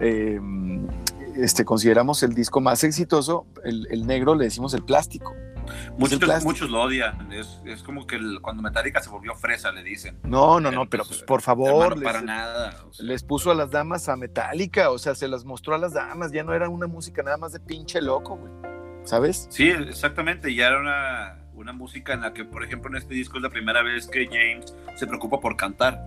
[0.00, 0.38] eh,
[1.36, 3.46] este, consideramos el disco más exitoso.
[3.64, 5.32] El, el negro le decimos el plástico.
[5.98, 7.32] Muchos, muchos lo odian.
[7.32, 10.18] Es, es como que el- cuando Metallica se volvió fresa, le dicen.
[10.24, 12.84] No, no, no, Pero, pues, por favor, Hermano, les, para nada.
[12.88, 15.78] o sea, les puso a las damas a Metallica, o sea, se las mostró a
[15.78, 18.52] las damas, ya no era una música nada más de pinche loco, güey.
[19.04, 19.46] ¿Sabes?
[19.50, 20.54] Sí, exactamente.
[20.54, 23.50] Ya era una, una música en la que, por ejemplo, en este disco es la
[23.50, 26.00] primera vez que James se preocupa por cantar,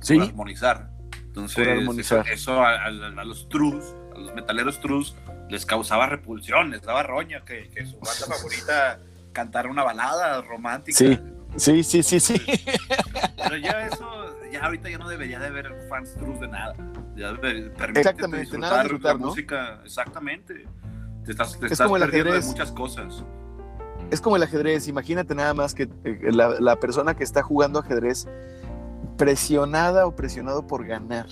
[0.00, 0.90] Sí, por armonizar.
[1.22, 2.20] Entonces, Por armonizar.
[2.28, 5.16] eso, eso a, a- a los trus, a los metaleros trus,
[5.48, 9.00] les causaba repulsión, les daba roña que, que su banda favorita
[9.32, 10.96] cantara una balada romántica.
[10.96, 11.18] Sí.
[11.56, 12.40] sí, sí, sí, sí.
[13.36, 14.06] Pero ya eso,
[14.52, 16.74] ya ahorita ya no debería de haber fans trus de nada.
[17.16, 17.30] Ya
[17.94, 19.26] Exactamente, disfrutar, nada de disfrutar, la ¿no?
[19.28, 20.66] música, exactamente.
[21.24, 22.52] Te estás, te Es estás como el perdiendo de ajedrez.
[22.52, 23.24] muchas cosas.
[24.10, 27.78] Es como el ajedrez, imagínate nada más que eh, la, la persona que está jugando
[27.80, 28.26] ajedrez
[29.16, 31.26] presionada o presionado por ganar.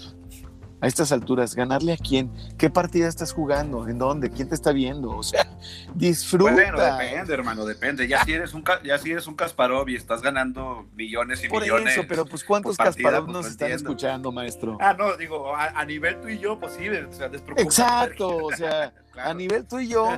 [0.82, 2.30] A estas alturas, ¿ganarle a quién?
[2.58, 3.86] ¿Qué partida estás jugando?
[3.88, 4.30] ¿En dónde?
[4.30, 5.10] ¿Quién te está viendo?
[5.16, 5.46] O sea,
[5.94, 6.52] disfruta.
[6.52, 8.08] Bueno, depende, hermano, depende.
[8.08, 11.62] Ya si eres un ya si eres un Kasparov y estás ganando millones y Por
[11.62, 11.92] millones.
[11.96, 13.90] eso, pero pues ¿cuántos partida, Kasparov pues, nos no están entiendo.
[13.90, 14.76] escuchando, maestro?
[14.80, 17.30] Ah, no, digo, a, a nivel tú y yo, pues sí, o sea.
[17.58, 19.30] Exacto, o sea, Claro.
[19.30, 20.08] a nivel tú y yo,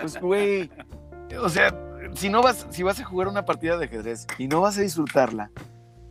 [0.00, 0.70] pues güey,
[1.38, 1.74] o sea,
[2.14, 4.80] si no vas, si vas a jugar una partida de ajedrez y no vas a
[4.80, 5.50] disfrutarla,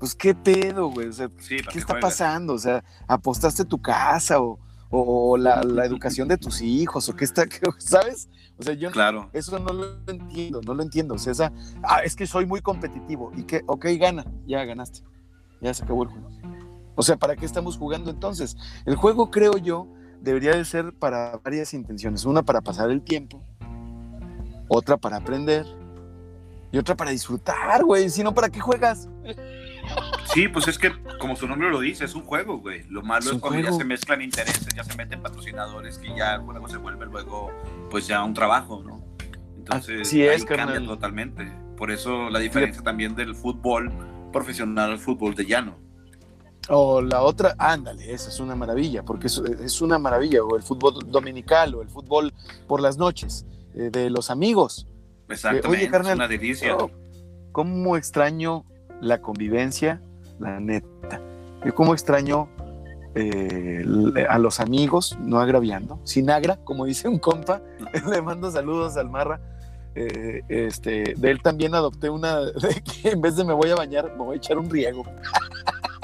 [0.03, 2.11] pues qué pedo, güey, o sea, Sí, ¿para ¿qué está juegas?
[2.11, 2.55] pasando?
[2.55, 7.15] O sea, apostaste tu casa o, o- o la, la educación de tus hijos o
[7.15, 7.45] qué está,
[7.77, 8.27] ¿sabes?
[8.59, 9.29] O sea, yo Claro.
[9.31, 11.13] eso no lo entiendo, no lo entiendo.
[11.13, 14.99] O sea, esa, ah, es que soy muy competitivo y que, ok, gana, ya ganaste,
[15.61, 16.29] ya se acabó el juego.
[16.95, 18.57] O sea, ¿para qué estamos jugando entonces?
[18.85, 19.87] El juego, creo yo,
[20.19, 22.25] debería de ser para varias intenciones.
[22.25, 23.41] Una para pasar el tiempo,
[24.67, 25.65] otra para aprender
[26.73, 28.09] y otra para disfrutar, güey.
[28.09, 29.07] Si no, ¿para qué juegas?
[30.33, 32.83] Sí, pues es que, como su nombre lo dice, es un juego, güey.
[32.89, 33.71] Lo malo Es es, cuando juego.
[33.71, 37.51] ya se mezclan intereses, ya se meten patrocinadores, que ya el juego se vuelve luego,
[37.89, 39.03] pues ya un trabajo, ¿no?
[39.57, 41.51] Entonces, Así es, ahí cambia totalmente.
[41.77, 43.91] Por eso la diferencia también del fútbol
[44.31, 45.77] profesional al fútbol de llano.
[46.69, 50.43] O la otra, ándale, esa es una maravilla, porque es, es una maravilla.
[50.43, 52.33] O el fútbol dominical, o el fútbol
[52.67, 54.87] por las noches, eh, de los amigos.
[55.29, 56.75] Exactamente, carnal, es una delicia.
[56.77, 56.89] Oh,
[57.51, 58.65] ¿Cómo extraño
[59.03, 60.01] la convivencia?
[60.39, 61.21] La neta.
[61.65, 62.49] Yo cómo extraño
[63.15, 63.85] eh,
[64.27, 67.61] a los amigos, no agraviando, sin agra, como dice un compa.
[68.09, 69.39] Le mando saludos al Marra.
[69.95, 73.75] Eh, este, de él también adopté una de que en vez de me voy a
[73.75, 75.03] bañar, me voy a echar un riego.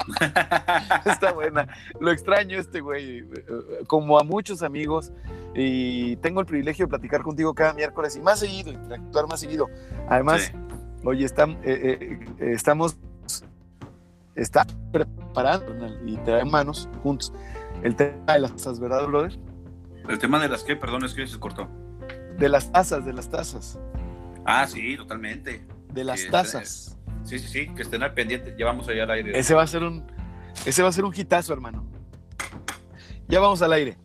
[1.04, 1.66] Está buena.
[2.00, 3.24] Lo extraño este güey,
[3.86, 5.12] como a muchos amigos,
[5.54, 9.66] y tengo el privilegio de platicar contigo cada miércoles y más seguido, interactuar más seguido.
[10.08, 10.52] Además,
[11.04, 12.18] oye, eh, eh,
[12.52, 12.96] estamos,
[14.34, 17.32] está preparando y traen manos juntos
[17.82, 19.38] el tema de las tazas, ¿verdad, brother?
[20.08, 21.68] El tema de las que, perdón, es que se cortó.
[22.38, 23.78] De las tazas, de las tazas.
[24.44, 25.64] Ah, sí, totalmente.
[25.92, 26.98] De las tazas.
[27.24, 28.54] Sí, sí, sí, que estén al pendiente.
[28.58, 29.38] Ya vamos allá al aire.
[29.38, 30.04] Ese va a ser un,
[30.64, 31.86] ese va a ser un hitazo, hermano.
[33.28, 33.96] Ya vamos al aire.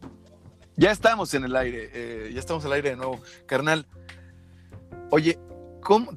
[0.76, 1.90] Ya estamos en el aire.
[1.94, 3.20] Eh, ya estamos al aire de nuevo.
[3.46, 3.88] Carnal.
[5.10, 5.40] Oye,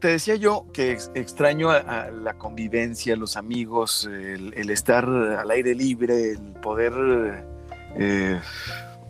[0.00, 6.52] te decía yo que extraño la convivencia, los amigos, el, estar al aire libre, el
[6.60, 7.44] poder,
[7.96, 8.40] eh,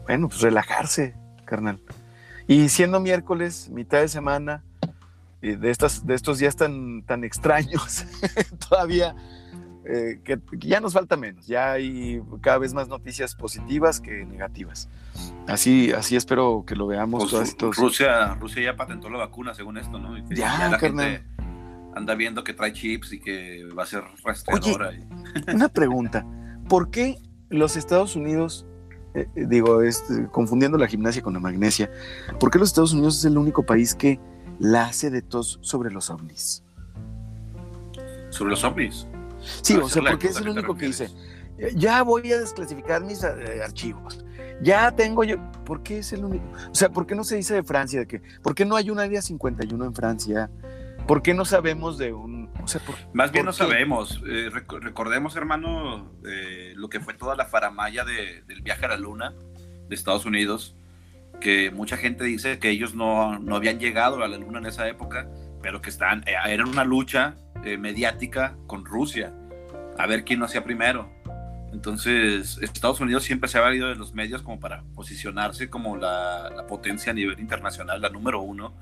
[0.04, 1.80] bueno, pues relajarse, carnal.
[2.46, 4.64] Y siendo miércoles, mitad de semana,
[5.40, 8.04] de, estas, de estos días tan, tan extraños,
[8.68, 9.14] todavía
[9.84, 14.88] eh, que, ya nos falta menos, ya hay cada vez más noticias positivas que negativas.
[15.46, 19.98] Así, así espero que lo veamos pues, Rusia, Rusia ya patentó la vacuna, según esto,
[19.98, 20.16] ¿no?
[20.30, 21.24] ya, la gente
[21.94, 24.92] anda viendo que trae chips y que va a ser rastreadora.
[25.52, 26.26] una pregunta,
[26.68, 27.16] ¿por qué
[27.48, 28.66] los Estados Unidos
[29.14, 29.80] eh, eh, digo,
[30.30, 31.90] confundiendo la gimnasia con la magnesia,
[32.38, 34.20] ¿por qué los Estados Unidos es el único país que
[34.58, 36.64] la hace de tos sobre los ovnis.
[38.30, 39.06] ¿Sobre los ovnis?
[39.40, 41.10] Sí, o sea, porque es el único que dice,
[41.74, 44.24] ya voy a desclasificar mis eh, archivos.
[44.60, 45.36] Ya tengo yo.
[45.64, 46.44] ¿Por qué es el único?
[46.70, 48.00] O sea, ¿por qué no se dice de Francia?
[48.00, 50.50] De que, ¿Por qué no hay un área 51 en Francia?
[51.06, 52.50] ¿Por qué no sabemos de un.?
[53.12, 54.20] Más bien no sabemos.
[54.28, 59.34] Eh, recordemos, hermano, eh, lo que fue toda la faramaya del viaje a la Luna
[59.88, 60.76] de Estados Unidos
[61.40, 64.88] que mucha gente dice que ellos no, no, habían llegado a la luna en esa
[64.88, 65.28] época,
[65.62, 69.34] pero que están, era una lucha eh, mediática con Rusia,
[69.98, 71.10] a ver quién lo hacía primero.
[71.72, 76.50] Entonces, Estados Unidos siempre se ha valido de los medios como para posicionarse como la,
[76.54, 78.74] la, potencia a nivel internacional, la número uno,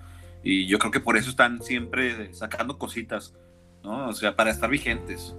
[0.42, 3.34] y yo creo que por eso están siempre sacando cositas,
[3.82, 4.08] ¿no?
[4.08, 5.34] O sea, para estar vigentes.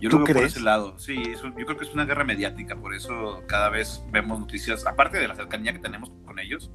[0.00, 0.98] Yo lo veo por ese lado.
[0.98, 5.18] Sí, yo creo que es una guerra mediática, por eso cada vez vemos noticias, aparte
[5.18, 6.70] de la cercanía que tenemos con ellos,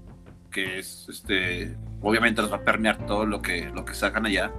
[0.51, 4.51] que es, este, obviamente nos va a permear todo lo que, lo que sacan allá,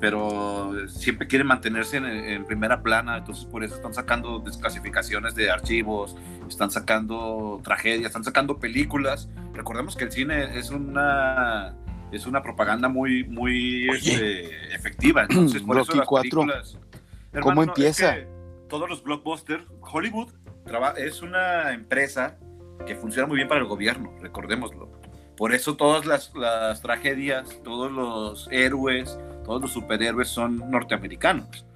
[0.00, 6.16] pero siempre quieren mantenerse en, primera plana, entonces por eso están sacando desclasificaciones de archivos,
[6.48, 9.28] están sacando tragedias, están sacando películas.
[9.52, 11.74] Recordemos que el cine es una
[12.12, 16.78] es una propaganda muy muy este, efectiva, entonces por eso las películas
[17.40, 18.16] ¿Cómo empieza?
[18.68, 20.30] todos los blockbusters, Hollywood
[20.96, 22.38] es una empresa
[22.86, 24.88] que funciona muy bien para el gobierno, recordémoslo.
[25.36, 26.32] Por eso todas las,
[26.82, 29.18] tragedias, todos los héroes,
[29.50, 31.66] todos los superhéroes son norteamericanos,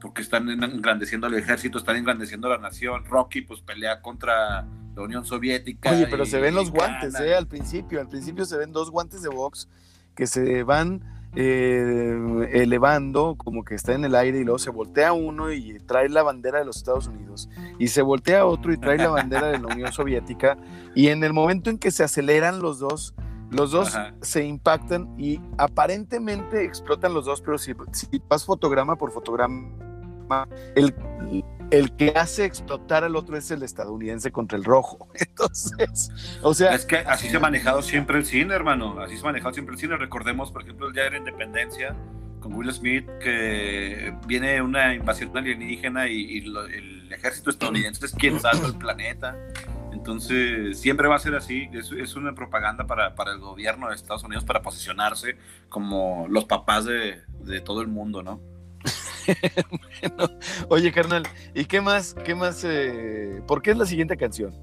[0.00, 3.04] porque están engrandeciendo al ejército, están engrandeciendo a la nación.
[3.06, 5.90] Rocky pues pelea contra la Unión Soviética.
[5.90, 7.34] Oye, pero se ven los guantes, ¿eh?
[7.34, 9.68] Al principio, al principio se ven dos guantes de box
[10.14, 11.02] que se van
[11.34, 12.16] eh,
[12.52, 16.22] elevando, como que está en el aire y luego se voltea uno y trae la
[16.22, 17.48] bandera de los Estados Unidos
[17.80, 20.56] y se voltea otro y trae la bandera de la Unión Soviética
[20.94, 23.12] y en el momento en que se aceleran los dos,
[23.50, 29.10] los dos se impactan y aparentemente explotan los dos, pero si, si vas fotograma por
[29.10, 30.94] fotograma, el,
[31.70, 35.08] el que hace explotar al otro es el estadounidense contra el rojo.
[35.14, 36.10] Entonces,
[36.42, 36.74] o sea.
[36.74, 39.00] Es que así se ha manejado siempre el cine, hermano.
[39.00, 39.96] Así se ha manejado siempre el cine.
[39.96, 41.96] Recordemos, por ejemplo, el día de la independencia
[42.40, 48.66] con Will Smith, que viene una invasión alienígena y, el ejército estadounidense es quien salva
[48.66, 49.36] el planeta.
[50.08, 51.68] Entonces, siempre va a ser así.
[51.70, 55.36] Es, es una propaganda para, para, el gobierno de Estados Unidos para posicionarse
[55.68, 58.40] como los papás de, de todo el mundo, ¿no?
[60.70, 62.14] oye, carnal, ¿y qué más?
[62.24, 62.64] ¿Qué más?
[62.64, 64.54] Eh, ¿Por qué es la siguiente canción?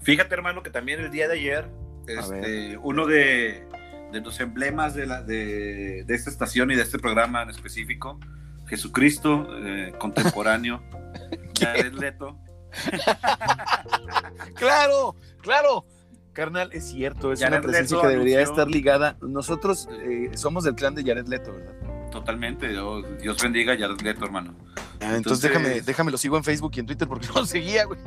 [0.00, 1.68] Fíjate, hermano, que también el día de ayer,
[2.08, 3.64] este, uno de,
[4.12, 8.18] los emblemas de, la, de, esta estación y de este programa en específico,
[8.66, 10.82] Jesucristo eh, contemporáneo,
[11.60, 12.36] Jared Leto.
[14.54, 15.84] claro, claro.
[16.32, 19.16] Carnal, es cierto, es una presencia que debería estar ligada.
[19.20, 21.74] Nosotros eh, somos del clan de Jared Leto, ¿verdad?
[22.10, 24.54] Totalmente, Dios bendiga ya Leto, hermano.
[25.00, 27.98] Ah, entonces, déjame, déjame lo sigo en Facebook y en Twitter porque no seguía, güey.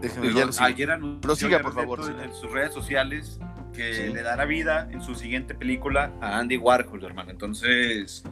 [0.00, 0.64] déjame, ya lo sigo.
[0.64, 2.00] Ayer anunció por favor.
[2.22, 3.40] En, sus redes sociales
[3.72, 7.30] que le dará vida en su siguiente película a Andy Warhol, hermano.
[7.30, 8.24] Entonces,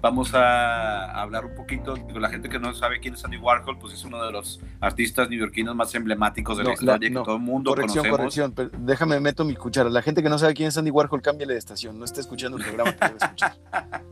[0.00, 3.78] vamos a hablar un poquito, con la gente que no sabe quién es Andy Warhol,
[3.78, 7.42] pues es uno de los artistas neoyorquinos más emblemáticos de la historia que todo el
[7.42, 8.54] mundo corrección, conocemos.
[8.54, 9.90] Corrección, déjame meto mi cuchara.
[9.90, 12.56] La gente que no sabe quién es Andy Warhol, cámbiale de estación, no está escuchando
[12.56, 13.56] el programa que debe escuchar.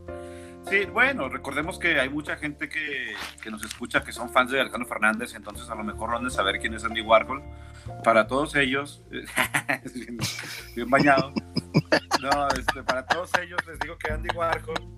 [0.69, 4.61] Sí, bueno, recordemos que hay mucha gente que, que, nos escucha que son fans de
[4.61, 7.41] Alejandro Fernández, entonces a lo mejor van a saber quién es Andy Warhol.
[8.03, 9.01] Para todos ellos,
[10.75, 11.33] bien, bañado.
[12.21, 14.93] No, este, para todos ellos les digo que Andy Warhol,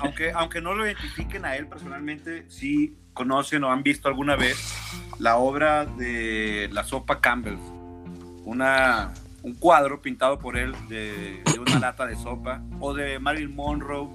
[0.00, 4.56] aunque, aunque no lo identifiquen a él personalmente, sí conocen o han visto alguna vez
[5.18, 7.58] la obra de la sopa Campbell,
[8.44, 13.54] una, un cuadro pintado por él de, de una lata de sopa, o de Marilyn
[13.54, 14.08] Monroe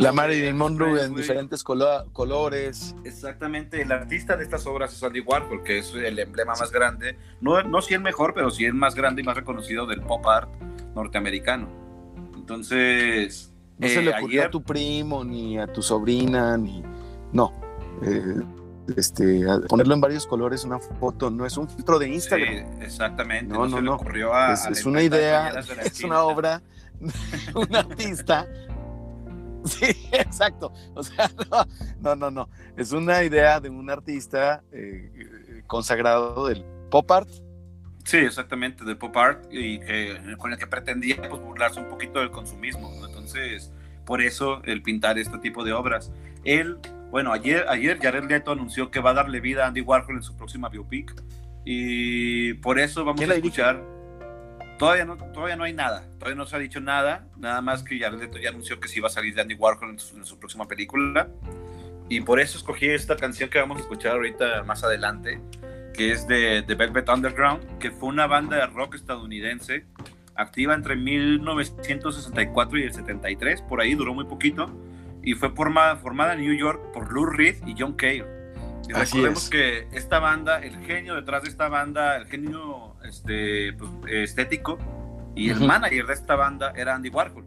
[0.00, 2.94] la Marilyn Monroe en diferentes colores.
[3.04, 7.18] Exactamente, el artista de estas obras es Andy Warhol, que es el emblema más grande,
[7.42, 10.26] no, no si el mejor, pero sí el más grande y más reconocido del pop
[10.26, 10.50] art
[10.94, 11.68] norteamericano.
[12.34, 13.49] Entonces...
[13.80, 16.82] No se le eh, ocurrió a tu primo, ni a tu sobrina, ni...
[17.32, 17.52] No.
[18.02, 18.42] Eh,
[18.96, 22.82] este, ponerlo en varios colores, una foto, no es un filtro de Instagram.
[22.82, 23.52] exactamente.
[23.52, 23.94] No, no, no.
[23.94, 25.50] ocurrió a, es, una idea,
[25.84, 26.60] es una obra,
[27.54, 28.46] un artista
[29.64, 30.72] Sí, exacto.
[30.94, 31.30] O sea,
[32.00, 37.28] no, no, no, Es una idea de un artista eh, consagrado del pop art.
[38.10, 39.78] Sí, exactamente, del pop art y
[40.36, 42.90] con el que pretendía pues, burlarse un poquito del consumismo.
[43.06, 43.72] Entonces,
[44.04, 46.10] por eso el pintar este tipo de obras.
[46.42, 46.78] Él,
[47.12, 50.22] bueno, ayer, ayer Jared Leto anunció que va a darle vida a Andy Warhol en
[50.24, 51.14] su próxima biopic
[51.64, 53.80] y por eso vamos a escuchar.
[54.76, 57.96] Todavía no, todavía no hay nada, todavía no se ha dicho nada, nada más que
[57.96, 60.66] Jared Leto ya anunció que sí va a salir de Andy Warhol en su, próxima
[60.66, 61.28] película.
[62.08, 65.40] Y por eso escogí esta canción que vamos a escuchar ahorita más adelante,
[66.00, 69.84] que es de, The Velvet Underground, que fue una banda de rock estadounidense
[70.34, 74.74] activa entre 1964 y el 73, por ahí duró muy poquito,
[75.22, 78.24] y fue formada, formada en New York por Lou Reed y John Cale.
[78.88, 83.90] Y recordemos que esta banda, el genio detrás de esta banda, el genio este, pues,
[84.10, 84.78] estético
[85.36, 87.44] y el manager de esta banda era Andy Warhol.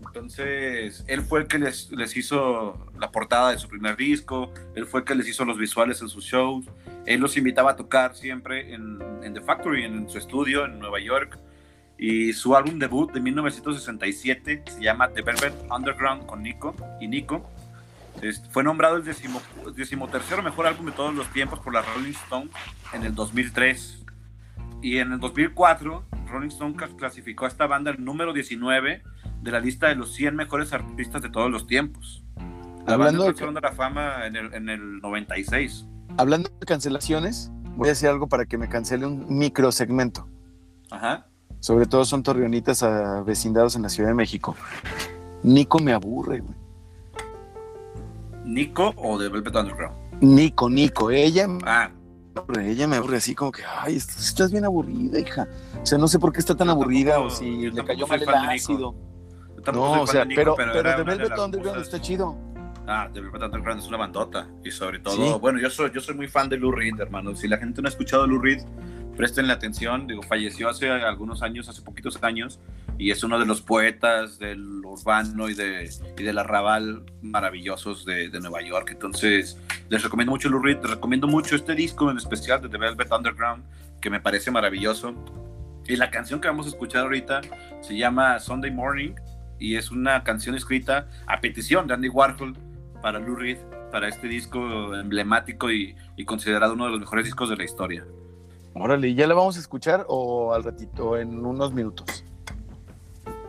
[0.00, 4.84] Entonces, él fue el que les, les, hizo la portada de su primer disco, él
[4.84, 6.66] fue el que les hizo los visuales en sus shows,
[7.06, 11.00] él los invitaba a tocar siempre en, en The Factory, en, su estudio en Nueva
[11.00, 11.38] York.
[11.98, 17.48] Y su álbum debut de 1967 se llama The Velvet Underground con Nico y Nico
[18.50, 19.04] fue nombrado el
[19.74, 22.50] decimotercero mejor álbum de todos los tiempos por la Rolling Stone
[22.92, 24.04] en el 2003.
[24.82, 29.02] Y en el 2004, Rolling Stone clasificó a esta banda el número 19
[29.40, 32.22] de la lista de los 100 mejores artistas de todos los tiempos.
[32.86, 35.86] La Hablando banda de, la fama en el, en el 96.
[36.16, 40.28] Hablando de cancelaciones, voy a decir algo para que me cancele un micro segmento.
[40.90, 41.26] Ajá.
[41.60, 42.84] Sobre todo son torreonitas
[43.24, 44.56] vecindados en la Ciudad de México.
[45.42, 46.56] Nico me aburre, güey.
[48.44, 49.96] ¿Nico o de Velvet Underground?
[50.20, 51.10] Nico, Nico.
[51.10, 51.90] Ella, ah.
[52.60, 55.48] ella me aburre así como que, ay, estás bien aburrida, hija.
[55.80, 58.28] O sea, no sé por qué está tan aburrida o si le cayó mal el
[58.28, 58.94] ácido.
[59.72, 62.36] No, o sea, pero, pero, pero de Velvet Underground está chido.
[62.86, 64.48] Ah, The Velvet Underground es una bandota.
[64.64, 67.34] Y sobre todo, bueno, yo soy, yo soy muy fan de Lou Reed, hermano.
[67.36, 68.62] Si la gente no ha escuchado Lou Reed,
[69.16, 70.06] prestenle atención.
[70.06, 72.60] Digo, falleció hace algunos años, hace poquitos años
[72.98, 78.28] y es uno de los poetas del urbano y, de, y del arrabal maravillosos de,
[78.28, 78.90] de, Nueva York.
[78.92, 82.78] Entonces, les recomiendo mucho Lou Reed, les recomiendo mucho este disco en especial de The
[82.78, 83.64] Velvet Underground,
[84.00, 85.14] que me parece maravilloso.
[85.86, 87.40] Y la canción que vamos a escuchar ahorita
[87.80, 89.14] se llama Sunday Morning
[89.58, 92.56] y es una canción escrita a petición de Andy Warhol
[93.02, 93.58] para Lou Reed,
[93.90, 98.06] para este disco emblemático y, y considerado uno de los mejores discos de la historia.
[98.74, 102.24] Órale, ¿ya la vamos a escuchar o al ratito, en unos minutos?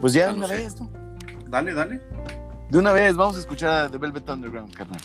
[0.01, 0.89] Pues ya de una vez, ¿no?
[1.47, 2.01] Dale, dale.
[2.69, 4.99] De una vez, vamos a escuchar a The Velvet Underground, carnal.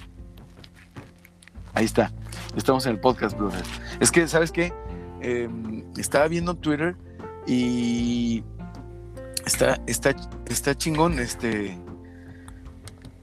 [1.75, 2.11] Ahí está.
[2.57, 3.63] Estamos en el podcast, brother.
[4.01, 4.73] Es que, ¿sabes qué?
[5.21, 6.97] Em, estaba viendo Twitter
[7.47, 8.43] y
[9.47, 11.21] está, está, está chingón.
[11.21, 11.79] Este,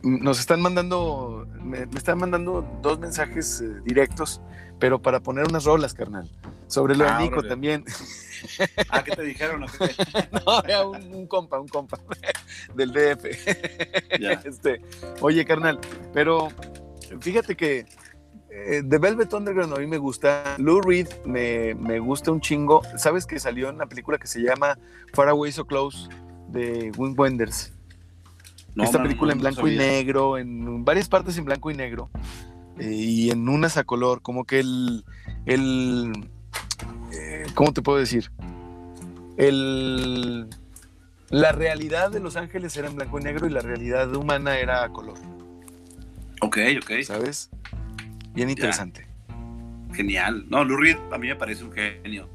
[0.05, 4.39] nos están mandando, me, están mandando dos mensajes eh, directos,
[4.79, 6.29] pero para poner unas rolas, carnal.
[6.67, 7.83] Sobre lo de ah, Nico también.
[8.89, 9.61] ¿Ah, qué te dijeron?
[10.45, 11.99] no, era un, compa, un compa
[12.75, 13.25] del DF.
[14.45, 14.81] Este,
[15.21, 15.79] oye, carnal,
[16.13, 16.49] pero
[17.19, 17.85] fíjate que
[18.49, 20.55] eh, The Velvet Underground a mí me gusta.
[20.57, 22.81] Lou Reed me, me, gusta un chingo.
[22.97, 24.77] ¿Sabes que salió en una película que se llama
[25.13, 26.09] Far Away So Close
[26.49, 27.74] de Wim Wenders?
[28.77, 32.09] Esta película en blanco y negro, en varias partes en blanco y negro
[32.79, 35.05] eh, y en unas a color, como que el,
[35.45, 36.11] el
[37.13, 38.31] eh, ¿cómo te puedo decir?
[39.37, 40.47] El,
[41.29, 44.83] la realidad de Los Ángeles era en blanco y negro y la realidad humana era
[44.83, 45.17] a color.
[46.41, 46.91] Ok, ok.
[47.03, 47.49] ¿Sabes?
[48.33, 49.07] Bien interesante.
[49.93, 50.45] Genial.
[50.49, 52.29] No, Lou Reed a mí me parece un genio.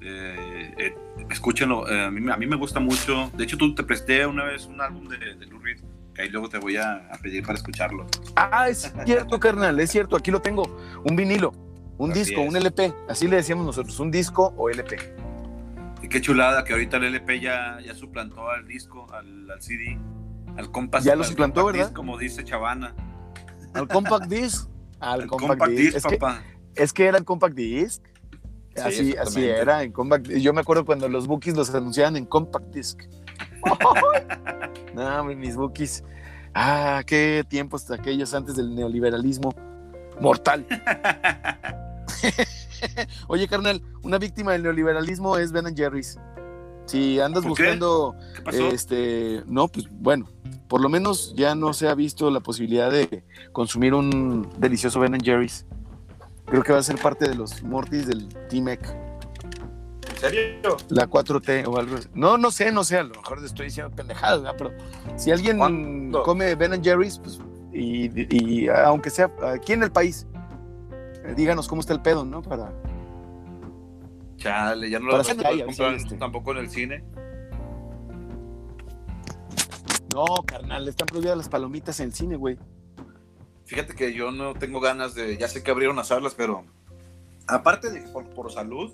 [0.00, 0.94] Eh,
[1.28, 3.30] eh, escúchenlo, a, mí, me gusta mucho.
[3.36, 5.78] De hecho, tú te presté una vez un álbum de, de Lou Reed
[6.18, 8.06] ahí luego te voy a, a pedir para escucharlo.
[8.36, 11.52] Ah, es cierto, carnal, es cierto, aquí lo tengo, un vinilo,
[11.98, 12.48] un Así disco, es.
[12.48, 14.96] un LP, así le decíamos nosotros, un disco o LP.
[16.02, 19.98] Y qué chulada que ahorita el LP ya, ya suplantó al disco, al, al CD,
[20.56, 21.04] al compact.
[21.04, 21.86] Ya lo suplantó, ¿verdad?
[21.86, 22.94] disc, como dice Chavana.
[23.72, 24.68] Al compact disc,
[25.00, 26.42] al Al compact, compact disc, disc, es que, papá.
[26.74, 28.02] es que era el compact disc.
[28.74, 32.26] Sí, así, así era, en compact Yo me acuerdo cuando los bookies los anunciaban en
[32.26, 33.02] compact disc.
[34.94, 36.02] no, mis bookies.
[36.54, 39.54] Ah, qué tiempos aquellos antes del neoliberalismo
[40.20, 40.66] mortal.
[43.28, 46.18] Oye, carnal, una víctima del neoliberalismo es Ben Jerry's.
[46.86, 48.68] Si andas buscando, ¿Qué pasó?
[48.68, 50.28] este, no, pues bueno,
[50.68, 55.18] por lo menos ya no se ha visto la posibilidad de consumir un delicioso Ben
[55.20, 55.66] Jerry's.
[56.46, 58.80] Creo que va a ser parte de los Mortis del T-Mec,
[60.10, 60.76] ¿En serio?
[60.88, 62.08] la 4T o algo así.
[62.14, 64.54] No, no sé, no sé, a lo mejor le estoy diciendo pendejadas, ¿verdad?
[64.58, 64.72] pero
[65.18, 66.22] si alguien ¿Cuándo?
[66.22, 67.40] come Ben Jerry's, pues,
[67.72, 70.26] y, y aunque sea aquí en el país,
[71.24, 72.42] eh, díganos cómo está el pedo, ¿no?
[72.42, 72.72] Para,
[74.36, 75.62] Chale, ya no lo a comprar sí,
[75.96, 76.16] este.
[76.16, 77.04] tampoco en el cine.
[80.14, 82.58] no, carnal, están prohibidas las palomitas en el cine, güey.
[83.66, 86.64] Fíjate que yo no tengo ganas de, ya sé que abrieron las salas, pero
[87.46, 88.92] aparte de por, por salud,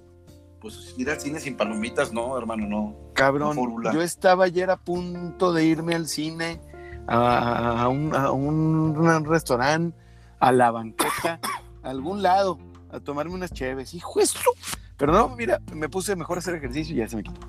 [0.61, 2.97] pues ir al cine sin palomitas, no, hermano, no.
[3.15, 3.57] Cabrón,
[3.93, 6.61] yo estaba ayer a punto de irme al cine,
[7.09, 9.97] a, a un, a un restaurante,
[10.39, 11.41] a la banqueta,
[11.83, 12.59] a algún lado,
[12.93, 13.95] a tomarme unas cheves.
[13.95, 14.39] Hijo de su-
[14.97, 17.41] Pero no, mira, me puse mejor a hacer ejercicio y ya se me quitó.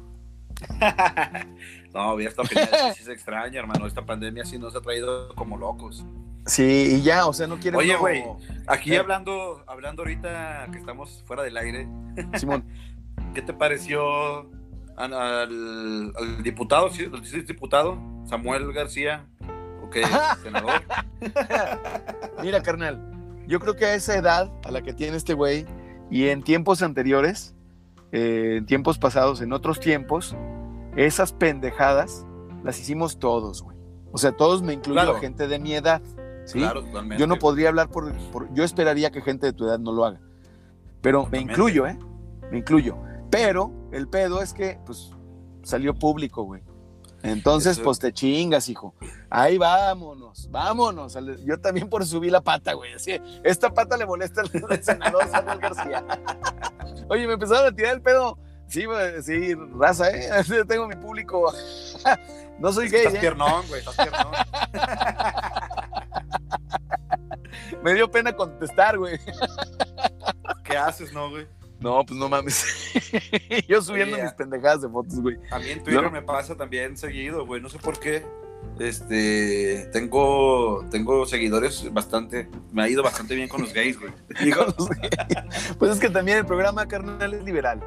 [1.94, 3.86] no, hubiera estado genial, es que sí se extraña, hermano.
[3.88, 6.06] Esta pandemia sí nos ha traído como locos.
[6.46, 7.78] Sí, y ya, o sea, no quiero.
[7.78, 8.24] Oye, güey,
[8.68, 8.98] aquí Eh.
[8.98, 11.88] hablando, hablando ahorita que estamos fuera del aire,
[12.36, 12.66] Simón,
[13.36, 14.50] ¿qué te pareció
[14.98, 16.14] al,
[16.44, 19.28] diputado, sí, al diputado Samuel García?
[19.84, 20.04] ¿O qué?
[20.44, 20.82] ¿Senador?
[22.42, 23.00] mira, carnal,
[23.48, 25.66] yo creo que a esa edad a la que tiene este güey
[26.10, 27.56] y en tiempos anteriores,
[28.12, 30.36] eh, en tiempos pasados, en otros tiempos,
[30.96, 32.26] esas pendejadas
[32.64, 33.78] las hicimos todos, güey.
[34.12, 35.16] O sea, todos me incluyo Claro.
[35.20, 36.02] gente de mi edad.
[36.46, 36.60] ¿Sí?
[36.60, 37.20] Claro, totalmente.
[37.22, 40.06] Yo no podría hablar por, por- Yo esperaría que gente de tu edad no lo
[40.06, 40.20] haga.
[41.02, 41.98] Pero me incluyo, ¿eh?
[42.52, 42.98] Me incluyo.
[43.30, 45.12] Pero el pedo es que, pues,
[45.64, 46.62] salió público, güey.
[47.24, 48.96] Entonces, Eso- pues te chingas, hijo.
[49.30, 51.16] Ahí vámonos, vámonos.
[51.46, 52.94] Yo también por subir la pata, güey.
[52.94, 54.50] Así, esta pata le molesta al
[54.84, 56.04] senador Samuel García.
[57.10, 58.38] Oye, me empezaron a tirar el pedo.
[58.68, 58.86] Sí,
[59.24, 60.30] sí, raza, ¿eh?
[60.48, 61.52] Yo tengo mi público.
[62.58, 63.20] No soy gay, Estás ¿eh?
[63.20, 64.34] piernón, güey, estás piernón.
[67.84, 69.20] Me dio pena contestar, güey.
[70.64, 71.48] ¿Qué haces, no, güey?
[71.80, 72.64] No, pues no mames.
[73.68, 75.38] Yo subiendo Oye, mis pendejadas de fotos, güey.
[75.50, 76.12] A mí en Twitter No.
[76.12, 77.60] me pasa también seguido, güey.
[77.60, 78.24] No sé por qué.
[78.80, 84.14] Este, tengo, tengo seguidores bastante, me ha ido bastante bien con los gays, güey.
[85.80, 87.82] Pues es que también el programa carnal es liberal.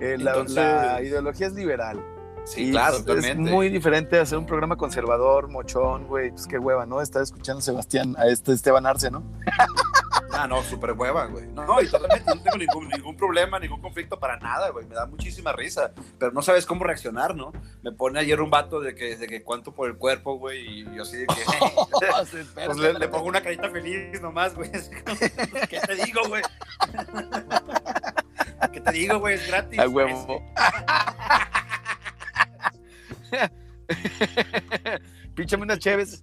[0.00, 2.02] Eh, la ideología es liberal.
[2.44, 3.50] Sí, Y claro, es, es totalmente.
[3.50, 6.30] muy diferente hacer un programa conservador, mochón, güey.
[6.30, 7.00] Pues qué hueva, ¿no?
[7.00, 9.22] Estar escuchando a Sebastián, a este Esteban Arce, ¿no?
[10.36, 11.46] Ah, no, súper hueva, güey.
[11.46, 14.84] No, y totalmente no tengo ningún, ningún problema, ningún conflicto para nada, güey.
[14.86, 17.52] Me da muchísima risa, pero no sabes cómo reaccionar, ¿no?
[17.82, 20.84] Me pone ayer un vato de que, de que cuánto por el cuerpo, güey, y
[20.96, 21.34] yo así de que...
[22.66, 24.72] Pues le, le pongo una carita feliz nomás, güey.
[24.72, 26.42] ¿Qué te digo, güey?
[28.72, 29.34] ¿Qué te digo, güey?
[29.36, 29.78] Es gratis.
[29.78, 30.42] A huevo.
[35.34, 36.20] Píchame unas cheves.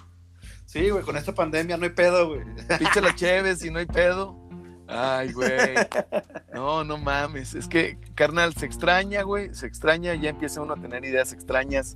[0.65, 2.41] Sí, güey, con esta pandemia no hay pedo, güey.
[2.79, 4.37] Pinche las cheves y no hay pedo.
[4.87, 5.75] Ay, güey.
[6.53, 7.53] No, no mames.
[7.55, 9.53] Es que, carnal, se extraña, güey.
[9.53, 11.95] Se extraña, ya empieza uno a tener ideas extrañas.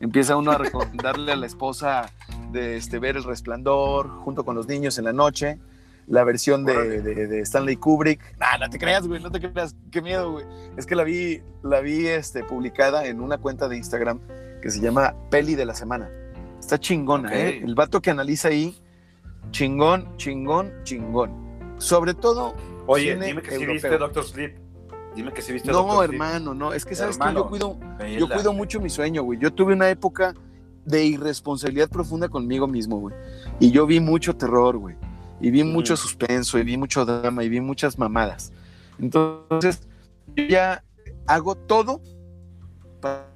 [0.00, 2.10] Empieza uno a recomendarle a la esposa
[2.52, 5.58] de este, ver el resplandor junto con los niños en la noche.
[6.06, 7.02] La versión de, Órale.
[7.02, 8.36] de- de Stanley Kubrick.
[8.38, 9.76] Nah, no te creas, güey, no te creas.
[9.92, 10.44] Qué miedo, güey.
[10.76, 14.18] Es que la vi, la vi este, publicada en una cuenta de Instagram
[14.60, 16.10] que se llama Peli de la Semana.
[16.58, 17.32] Está chingona.
[17.34, 17.60] ¿eh?
[17.64, 18.76] El vato que analiza ahí,
[19.50, 21.30] chingón, chingón, chingón.
[21.78, 22.54] Sobre todo,
[22.86, 23.72] Oye, Cine dime que europeo.
[23.74, 24.56] viste Doctor Sleep.
[25.16, 26.12] Dime que sí viste no, Doctor Sleep.
[26.12, 26.72] hermano, no.
[26.72, 27.78] Es que sabes que Hermano, yo cuido,
[28.18, 29.38] yo cuido mucho mi sueño, güey.
[29.38, 30.34] Yo tuve una época
[30.84, 33.14] de irresponsabilidad profunda conmigo mismo, güey.
[33.58, 34.96] Y yo vi mucho terror, güey.
[35.40, 35.70] Y vi Ujú.
[35.70, 38.52] mucho suspenso, y vi mucho drama, y vi muchas mamadas.
[38.98, 39.80] Entonces,
[40.36, 40.84] yo ya
[41.26, 42.00] hago todo
[43.00, 43.26] para...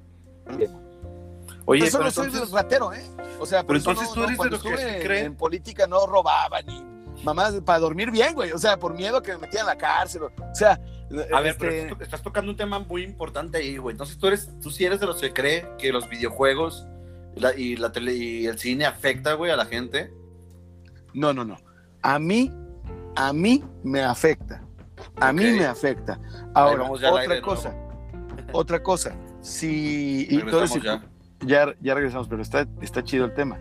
[1.65, 3.03] Oye, eso pero no soy entonces, ratero, ¿eh?
[3.39, 5.25] O sea, Pero eso entonces no- tú no, eres de cuando los que en- creen-
[5.25, 6.83] En política no robaba ni
[7.23, 8.51] mamás para dormir bien, güey.
[8.51, 10.23] O sea, por miedo que me metieran a la cárcel.
[10.23, 10.79] O o sea,
[11.33, 13.93] a ver, este, pero estás, estás tocando un tema muy importante ahí, güey.
[13.93, 16.85] Entonces tú eres, tú sí eres de los que cree que los videojuegos
[17.57, 20.13] ¿Y, la tele, ¿Y el cine afecta, güey, a la gente?
[21.13, 21.57] No, no, no.
[22.01, 22.51] A mí,
[23.15, 24.61] a mí me afecta.
[25.17, 26.19] A mí me afecta.
[26.53, 27.75] Ahora, otra cosa.
[28.53, 29.15] Otra cosa.
[29.41, 30.27] Si.
[30.29, 31.03] Y todo ya.
[31.45, 31.93] Ya.
[31.93, 33.59] regresamos, pero está, está chido el tema.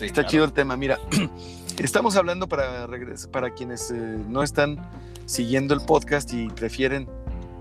[0.00, 0.76] está chido el tema.
[0.76, 0.98] Mira,
[1.78, 2.86] estamos hablando para,
[3.32, 3.96] para quienes eh,
[4.28, 4.78] no están
[5.26, 7.08] siguiendo el podcast y prefieren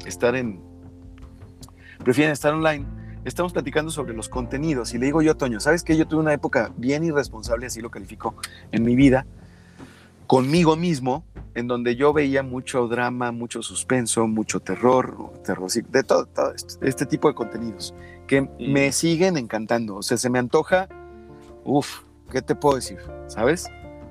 [0.06, 0.62] estar en.
[2.04, 2.86] Prefieren estar online
[3.28, 5.98] estamos platicando sobre los contenidos y le digo yo Toño, ¿sabes qué?
[5.98, 8.36] Yo tuve una época bien irresponsable, así lo califico,
[8.72, 9.26] en mi vida,
[10.28, 11.26] conmigo mismo,
[11.56, 16.28] en donde yo veía mucho drama, mucho suspenso, mucho terror, terror de todo,
[16.82, 17.96] este tipo de contenidos
[18.28, 19.96] que me siguen encantando.
[19.96, 20.88] O sea, se me antoja,
[21.64, 22.02] uff,
[22.32, 23.00] ¿qué te puedo decir?
[23.28, 23.68] ¿Sabes?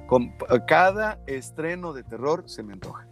[0.08, 0.32] Con
[0.66, 3.06] cada estreno de terror se me antoja.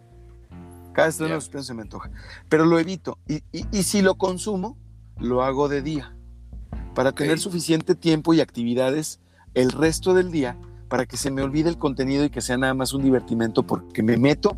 [0.91, 2.09] Cada estreno de suspenso se me antoja.
[2.49, 3.19] Pero lo evito.
[3.27, 4.77] Y, y si lo consumo,
[5.17, 6.15] lo hago de día,
[6.93, 9.19] para tener suficiente tiempo y actividades
[9.53, 10.57] el resto del día
[10.87, 14.03] para que se me olvide el contenido y que sea nada más un divertimento porque
[14.03, 14.57] me meto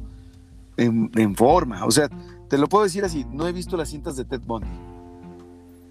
[0.78, 1.86] en, forma.
[1.86, 2.10] O sea,
[2.50, 4.68] te lo puedo decir así, no he visto las cintas de Ted Bundy.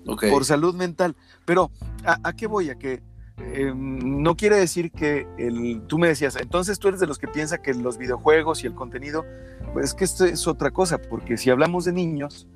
[0.05, 1.17] Por salud mental.
[1.45, 1.71] Pero,
[2.05, 2.71] ¿a, qué voy?
[2.71, 3.03] A que
[3.39, 7.27] em, no quiere decir que el, tú me decías, entonces tú eres de los que
[7.27, 9.25] piensa que los videojuegos y el contenido,
[9.73, 12.47] pues es que esto es otra cosa, porque si hablamos de niños,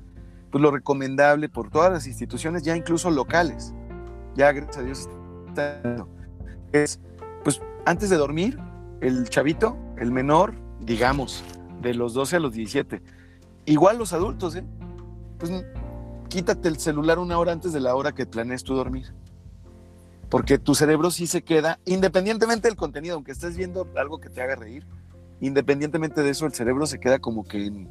[0.53, 3.74] pues lo recomendable por todas las instituciones, ya incluso locales,
[4.37, 5.09] ya gracias a Dios
[6.72, 7.01] es,
[7.87, 8.59] antes de dormir,
[9.01, 11.45] el chavito, el menor, digamos,
[11.81, 13.03] de los 12 a los 17,
[13.66, 14.64] igual los adultos, ¿eh?
[15.39, 15.51] pues
[16.28, 19.14] quítate el celular una hora antes de la hora que planees tu dormir.
[20.28, 24.41] Porque tu cerebro sí se queda, independientemente del contenido, aunque estés viendo algo que te
[24.41, 24.87] haga reír,
[25.41, 27.89] independientemente de eso, el cerebro se queda como que en,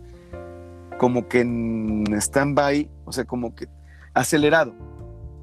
[0.97, 3.67] como que en stand-by, o sea, como que
[4.13, 4.73] acelerado.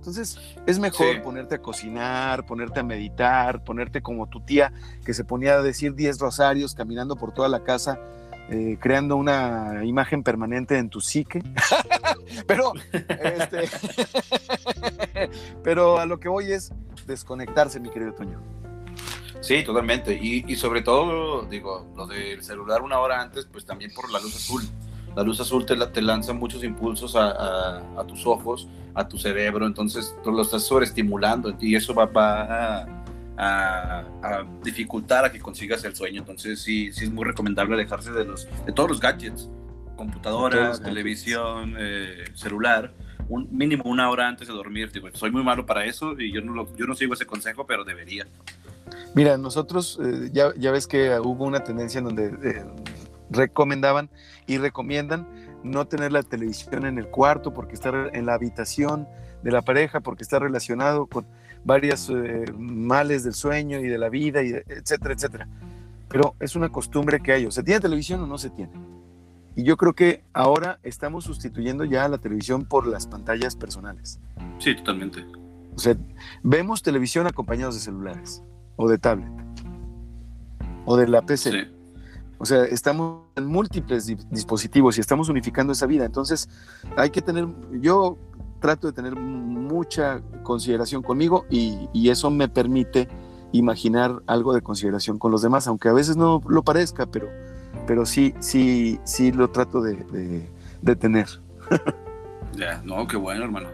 [0.06, 4.72] Entonces, es mejor ponerte a cocinar, ponerte a meditar, ponerte como tu tía
[5.04, 7.98] que se ponía a decir 10 rosarios caminando por toda la casa,
[8.48, 11.42] eh, creando una imagen permanente en tu psique.
[12.46, 13.68] pero, este,
[15.64, 16.72] pero a lo que voy es
[17.08, 18.40] desconectarse, mi querido Toño.
[19.40, 20.14] Sí, totalmente.
[20.14, 24.20] Y, y sobre todo, digo, lo del celular una hora antes, pues también por la
[24.20, 24.62] luz azul
[25.16, 30.14] la luz azul te, te lanza muchos impulsos a, tus ojos, a tu cerebro, entonces
[30.22, 32.10] tú lo estás sobreestimulando y eso va,
[33.38, 34.04] a,
[34.62, 36.20] dificultar a que consigas el sueño.
[36.20, 39.48] Entonces sí, sí es muy recomendable alejarse de, los, de todos los gadgets,
[39.96, 42.92] computadora, televisión, eh, celular,
[43.28, 44.92] un mínimo una hora antes de dormir.
[44.92, 47.84] Digo, soy muy malo para eso y yo no, yo no sigo ese consejo, pero
[47.84, 48.26] debería.
[49.14, 52.64] Mira, nosotros eh, ya, ya, ves que hubo una tendencia en donde eh,
[53.30, 54.10] recomendaban
[54.46, 55.26] y recomiendan
[55.62, 59.08] no tener la televisión en el cuarto porque está en la habitación
[59.42, 61.26] de la pareja, porque está relacionado con
[61.64, 65.48] varios eh, males del sueño y de la vida, y etcétera, etcétera.
[66.08, 68.72] Pero es una costumbre que hay, o se tiene televisión o no se tiene.
[69.56, 74.20] Y yo creo que ahora estamos sustituyendo ya la televisión por las pantallas personales.
[74.58, 75.24] Sí, totalmente.
[75.74, 75.96] O sea,
[76.42, 78.42] vemos televisión acompañados de celulares
[78.76, 79.30] o de tablet
[80.84, 81.50] o de la PC.
[81.50, 81.75] Sí.
[82.38, 86.04] O sea, estamos en múltiples dispositivos y estamos unificando esa vida.
[86.04, 86.48] Entonces,
[86.96, 87.46] hay que tener,
[87.80, 88.18] yo
[88.60, 93.08] trato de tener mucha consideración conmigo y, eso me permite
[93.52, 97.28] imaginar algo de consideración con los demás, aunque a veces no lo parezca, pero,
[97.86, 100.46] pero sí, sí, sí lo trato de,
[100.96, 101.26] tener.
[102.54, 103.68] ya, no, qué bueno, hermano.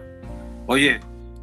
[0.67, 1.01] Oye,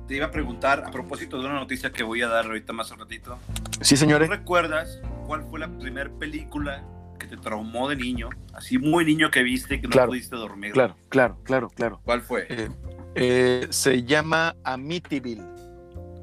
[0.08, 2.92] te iba a preguntar a propósito de una noticia que voy a dar ahorita más
[2.92, 3.38] un ratito.
[3.82, 4.30] Sí, señores.
[4.30, 6.84] ¿Recuerdas cuál fue la primera película
[7.20, 10.72] que te traumó de niño, así muy niño que viste que no pudiste dormir.
[10.72, 12.02] Claro, claro, claro, claro.
[12.04, 12.48] ¿Cuál fue?
[12.50, 12.70] Eh,
[13.14, 15.44] eh, se llama Amityville.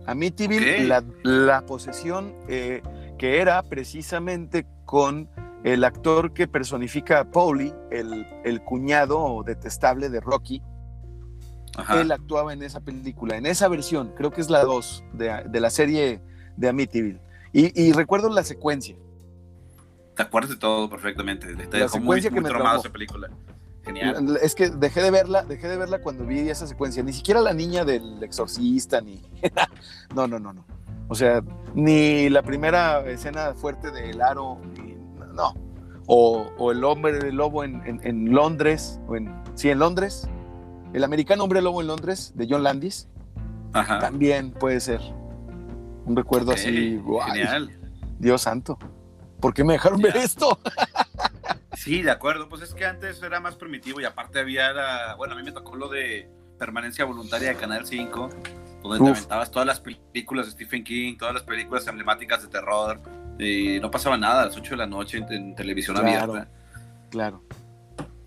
[0.07, 0.89] Amityville,
[1.23, 2.83] la, posesión eh,
[3.19, 5.29] que era precisamente con
[5.65, 10.63] el actor que personifica a Pauli, el, cuñado detestable de Rocky.
[11.95, 15.71] Él actuaba en esa película, en esa versión, creo que es la 2 de, la
[15.71, 16.23] serie
[16.57, 17.21] de Amityville.
[17.53, 18.97] Y, y recuerdo la secuencia
[20.17, 21.55] te acuerdas de todo perfectamente.
[21.55, 23.29] Te la secuencia que me traumó esa película.
[23.85, 24.39] Genial.
[24.43, 27.03] Es que dejé de verla, dejé de verla cuando vi esa secuencia.
[27.03, 29.23] Ni siquiera la niña del exorcista, ni.
[30.14, 30.64] no, no, no, no.
[31.09, 31.43] O sea,
[31.75, 34.97] ni la primera escena fuerte del aro, ni,
[35.35, 35.55] no.
[36.07, 40.29] O, o, el hombre del lobo en, en, Londres, o en, sí, en Londres.
[40.95, 43.09] El americano hombre lobo en Londres, de John Landis.
[43.73, 43.99] Ajá.
[43.99, 45.01] También puede ser.
[46.07, 47.01] Un recuerdo así.
[47.27, 47.71] Genial.
[48.19, 48.79] Dios santo.
[49.41, 50.59] ¿Por qué me dejaron ver esto?
[51.74, 55.37] sí, de acuerdo, pues es que antes era más primitivo y aparte había, bueno, a
[55.37, 56.28] mí me tocó lo de
[56.59, 58.30] permanencia voluntaria de Canal 5
[58.89, 63.01] donde te aventabas todas las películas de Stephen King, todas las películas emblemáticas de terror,
[63.39, 66.49] y no pasaba nada a las 8 de la noche en, televisión abierta.
[67.11, 67.43] Claro.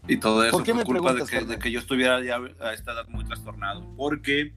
[0.08, 3.86] Y todo eso fue culpa de que, yo estuviera ya a esta edad muy trastornado.
[3.96, 4.54] Porque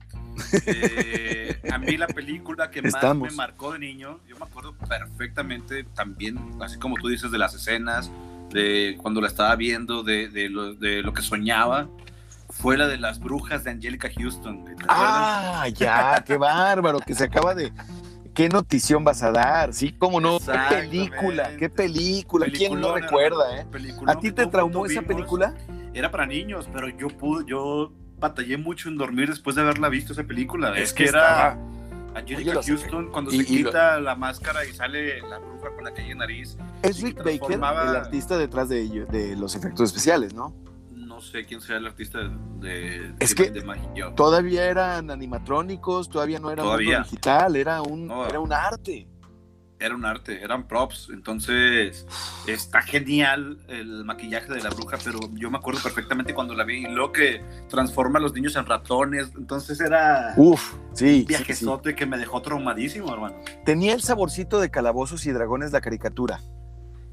[0.65, 5.83] eh, a mí la película que más me marcó de niño, yo me acuerdo perfectamente
[5.83, 8.11] también, así como tú dices, de las escenas,
[8.51, 11.87] de cuando la estaba viendo, de, de, lo, de lo que soñaba,
[12.49, 14.63] fue la de las brujas de Angelica Houston.
[14.87, 17.71] ah, ya, qué bárbaro, que se acaba de,
[18.33, 19.73] ¿Qué notición vas a dar?
[19.73, 20.39] Sí, cómo no.
[20.39, 21.55] ¿Qué película?
[21.57, 22.47] ¿Qué película?
[22.51, 23.65] ¿Quién no recuerda, eh?
[24.07, 25.53] ¿A ti te traumó esa película?
[25.93, 27.91] Era para niños, pero yo pude, yo
[28.23, 30.77] batallé mucho en dormir después de haberla visto esa película.
[30.77, 31.57] Es, que, era
[32.15, 36.57] Angelica Houston cuando se quita la máscara y sale la bruja con la calle nariz.
[36.81, 40.53] Es Rick Baker, el artista detrás de, de los efectos especiales, ¿no?
[41.23, 42.19] sé quién sea el artista
[42.59, 43.51] de, es que
[44.15, 49.07] todavía eran animatrónicos, todavía no era digital, era un, era un arte.
[49.83, 52.07] Era un arte, eran props, entonces
[52.47, 56.83] está genial el maquillaje de la bruja, pero yo me acuerdo perfectamente cuando la vi,
[56.87, 62.05] lo que transforma a los niños en ratones, entonces era Uf, sí, un viajezote que
[62.05, 63.35] me dejó traumadísimo, hermano.
[63.65, 66.39] Tenía el saborcito de calabozos y dragones la caricatura.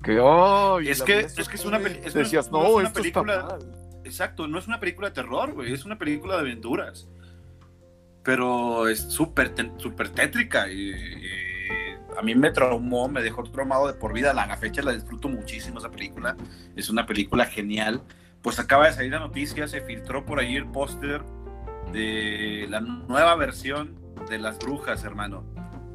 [0.04, 3.58] Que, oh, es, que, es que es una, es no, una película
[4.04, 7.08] exacto, no es una película de terror, güey, es una película de aventuras.
[8.22, 10.92] Pero es súper súper tétrica y,
[12.18, 14.30] a mí me traumó, me dejó traumado de por vida.
[14.30, 16.36] A la fecha la disfruto muchísimo esa película.
[16.76, 18.02] Es una película genial.
[18.42, 21.22] Pues acaba de salir la noticia, se filtró por ahí el póster
[21.92, 23.98] de la nueva versión
[24.28, 25.44] de Las Brujas, hermano.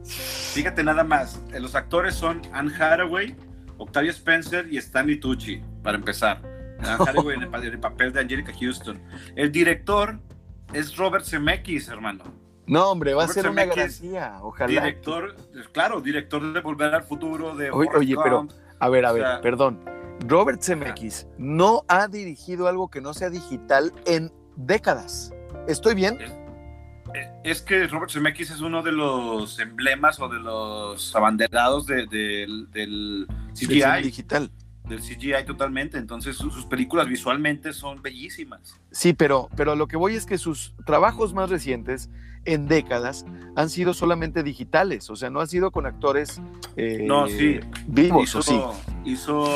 [0.06, 3.36] Fíjate nada más, los actores son Anne Hathaway,
[3.78, 6.42] Octavia Spencer y Stanley Tucci, para empezar
[7.34, 9.02] en el, papel de Angelica Houston.
[9.36, 10.20] El director
[10.74, 12.24] es Robert Zemeckis, hermano.
[12.68, 14.68] No, hombre, va a ser una garantía, ojalá.
[14.68, 15.36] Director,
[15.72, 18.48] claro, director de Volver al Futuro, de Oye, pero,
[18.80, 19.84] a ver, a ver, perdón.
[20.28, 25.34] Robert Zemeckis no ha dirigido algo que no sea digital en décadas.
[25.68, 26.18] ¿Estoy bien?
[27.44, 34.04] Es, que Robert Zemeckis es uno de los emblemas o de los abanderados del CGI.
[34.04, 34.52] digital
[34.88, 38.80] del CGI totalmente, entonces sus, películas visualmente son bellísimas.
[38.92, 42.10] Sí, pero, pero lo que voy es que sus trabajos más recientes,
[42.46, 43.26] en décadas,
[43.56, 46.42] han sido solamente digitales, o sea, no ha sido con actores
[46.76, 47.60] eh, no, sí.
[47.88, 48.24] vivos.
[48.24, 48.60] Hizo, sí?
[49.06, 49.48] hizo,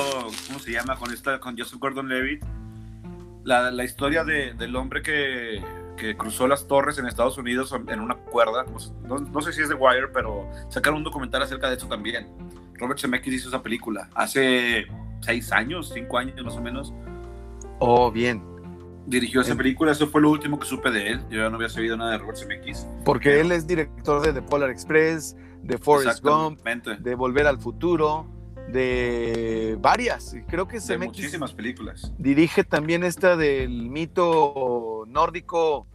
[0.48, 0.96] ¿cómo se llama?
[0.96, 2.44] Con, esta, con Joseph Gordon-Levitt,
[3.44, 5.62] la, la, historia de, del hombre que,
[5.98, 8.66] que, cruzó las torres en Estados Unidos en una cuerda,
[9.08, 12.28] no, no sé si es de Wire, pero sacaron un documental acerca de eso también.
[12.76, 14.88] Robert Zemeckis hizo esa película hace
[15.22, 16.94] seis años, cinco años más o menos.
[17.80, 18.49] Oh, bien.
[19.10, 21.22] Dirigió esa película, eso fue lo último que supe de él.
[21.32, 22.86] Yo ya no había sabido nada de Robert Zemeckis.
[23.04, 28.28] Porque él es director de The Polar Express, de Forrest Gump, de Volver al Futuro,
[28.72, 30.36] de varias.
[30.48, 32.14] Creo que de muchísimas películas.
[32.20, 35.88] Dirige también esta del mito nórdico.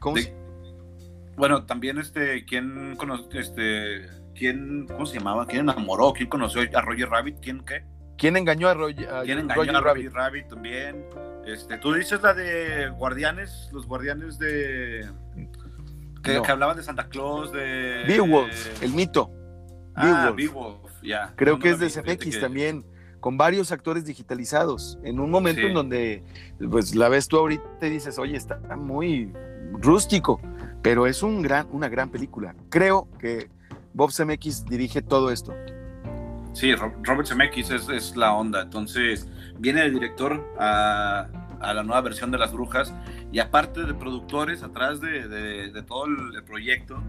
[0.00, 0.16] ¿Cómo
[1.36, 5.46] Bueno, también este, ¿quién conoce, este, quién, cómo se llamaba?
[5.46, 6.12] ¿Quién enamoró?
[6.12, 7.36] ¿Quién conoció a Roger Rabbit?
[7.40, 7.84] ¿Quién qué?
[8.16, 10.48] ¿Quién engañó a, Roger, ¿Quién engañó a Roger Rabbit?
[10.48, 11.04] también?
[11.48, 15.08] Este, Tú dices la de Guardianes, los Guardianes de...
[16.22, 18.04] Que, hablaban de Santa Claus, de...
[18.06, 19.30] Beowulf, el mito.
[19.94, 21.32] Ah, Beowulf, ya.
[21.36, 22.84] Creo que es de CFX también,
[23.20, 24.98] con varios actores digitalizados.
[25.02, 26.22] En un momento en donde
[26.70, 29.32] pues la ves tú ahorita y dices, oye, está muy
[29.72, 30.40] rústico,
[30.82, 32.54] pero es un gran, una gran película.
[32.68, 33.48] Creo que
[33.94, 35.54] Bob Zemeckis dirige todo esto.
[36.52, 38.62] Sí, Robert Zemeckis es, la onda.
[38.62, 39.28] Entonces,
[39.58, 41.28] viene el director a,
[41.60, 42.92] la nueva versión de Las Brujas
[43.32, 47.02] y aparte de productores, atrás de, todo el, proyecto,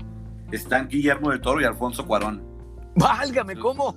[0.52, 2.44] están Guillermo del Toro y Alfonso Cuarón.
[2.96, 3.96] ¡Válgame, cómo!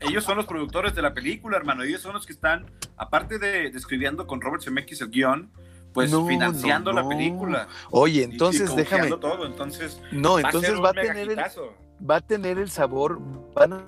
[0.00, 1.82] ellos son los productores de la película, hermano.
[1.82, 2.66] Ellos son los que están,
[2.96, 5.50] aparte de, escribiendo con Robert Zemeckis el guion,
[5.92, 7.68] pues financiando la película.
[7.90, 9.08] Oye, entonces déjame.
[9.16, 10.00] todo, entonces.
[10.12, 13.18] No, entonces va a, tener el, va a tener el sabor,
[13.54, 13.84] van a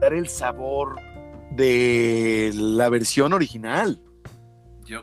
[0.00, 1.00] dar el sabor
[1.50, 4.00] de la versión original.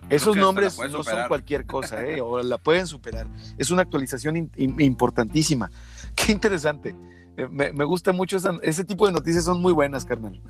[0.09, 2.21] Esos nombres no son cualquier cosa, ¿eh?
[2.21, 3.27] o la pueden superar.
[3.57, 5.71] Es una actualización importantísima.
[6.15, 6.95] Qué interesante.
[7.38, 10.41] Eh, me, gusta mucho ese tipo de noticias, son muy buenas, carnal.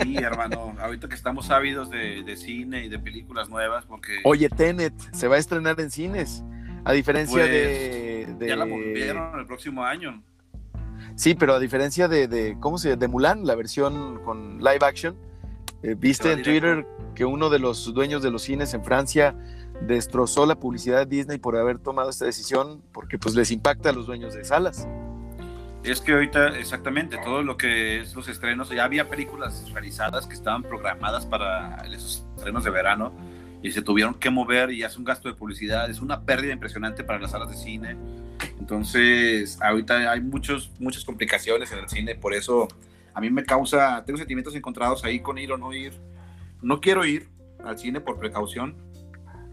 [0.00, 4.20] Sí, hermano, ahorita que estamos ávidos de, cine y de películas nuevas, porque...
[4.24, 6.42] Oye, Tenet se va a estrenar en cines,
[6.84, 10.22] a diferencia de, pues, Ya la movieron el próximo año.
[11.16, 15.16] Sí, pero a diferencia de, ¿cómo se De Mulan, la versión con live action,
[15.82, 19.34] eh, viste en Twitter que uno de los dueños de los cines en Francia
[19.86, 23.92] destrozó la publicidad de Disney por haber tomado esta decisión, porque pues les impacta a
[23.92, 24.86] los dueños de salas.
[25.82, 30.34] Es que ahorita, exactamente, todo lo que es los estrenos, ya había películas realizadas que
[30.34, 33.12] estaban programadas para esos estrenos de verano
[33.62, 37.02] y se tuvieron que mover y hace un gasto de publicidad, es una pérdida impresionante
[37.02, 37.96] para las salas de cine.
[38.60, 42.68] Entonces, ahorita hay muchos, muchas complicaciones en el cine, por eso
[43.14, 45.92] a mí me causa, tengo sentimientos encontrados ahí con ir o no ir.
[46.60, 47.28] No quiero ir
[47.64, 48.76] al cine por precaución,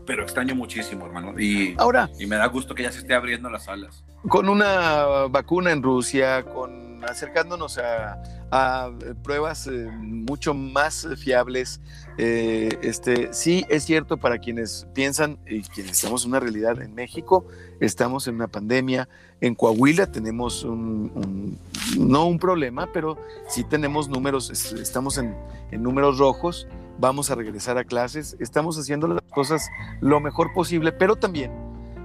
[0.05, 1.39] pero extraño muchísimo, hermano.
[1.39, 4.03] Y, Ahora, y me da gusto que ya se esté abriendo las salas.
[4.27, 8.91] Con una vacuna en Rusia, con acercándonos a, a
[9.23, 11.79] pruebas eh, mucho más fiables,
[12.17, 16.93] eh, este, sí es cierto para quienes piensan y quienes estamos en una realidad en
[16.93, 17.45] México,
[17.79, 19.07] estamos en una pandemia,
[19.41, 21.57] en Coahuila tenemos un, un
[21.97, 23.17] no un problema, pero
[23.47, 25.35] sí tenemos números, estamos en,
[25.71, 26.67] en números rojos,
[26.99, 29.69] vamos a regresar a clases, estamos haciendo las cosas
[30.01, 31.51] lo mejor posible, pero también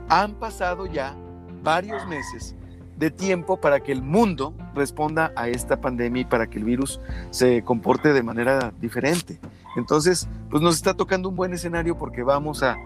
[0.08, 1.16] han pasado ya
[1.62, 2.54] varios meses
[2.96, 7.00] de tiempo para que el mundo responda a esta pandemia y para que el virus
[7.30, 9.40] se comporte de manera diferente.
[9.76, 12.76] Entonces, pues nos está tocando un buen escenario porque vamos a,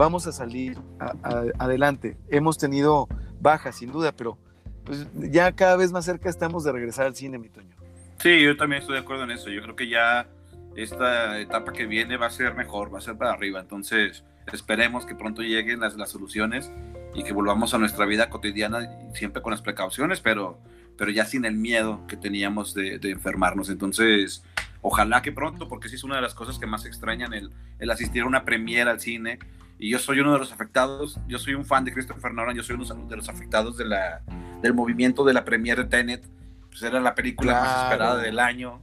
[0.00, 2.16] vamos a salir a, a, adelante.
[2.30, 3.06] Hemos tenido
[3.38, 4.38] bajas, sin duda, pero
[4.84, 7.76] pues ya cada vez más cerca estamos de regresar al cine, mi Toño.
[8.18, 9.50] Sí, yo también estoy de acuerdo en eso.
[9.50, 10.26] Yo creo que ya
[10.74, 13.60] esta etapa que viene va a ser mejor, va a ser para arriba.
[13.60, 16.72] Entonces, esperemos que pronto lleguen las, las soluciones
[17.14, 20.58] y que volvamos a nuestra vida cotidiana siempre con las precauciones, pero,
[20.96, 23.68] pero ya sin el miedo que teníamos de, de enfermarnos.
[23.68, 24.42] Entonces,
[24.80, 27.90] ojalá que pronto, porque sí es una de las cosas que más extrañan el, el
[27.90, 29.38] asistir a una premiera al cine.
[29.80, 32.62] Y yo soy uno de los afectados, yo soy un fan de Christopher Nolan, yo
[32.62, 34.20] soy uno de los afectados de la,
[34.60, 36.22] del movimiento de la premiere de Tenet.
[36.68, 37.66] Pues era la película claro.
[37.66, 38.82] más esperada del año.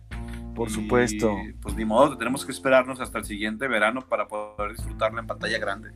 [0.56, 1.38] Por supuesto.
[1.62, 5.60] Pues ni modo, tenemos que esperarnos hasta el siguiente verano para poder disfrutarla en pantalla
[5.60, 5.92] grande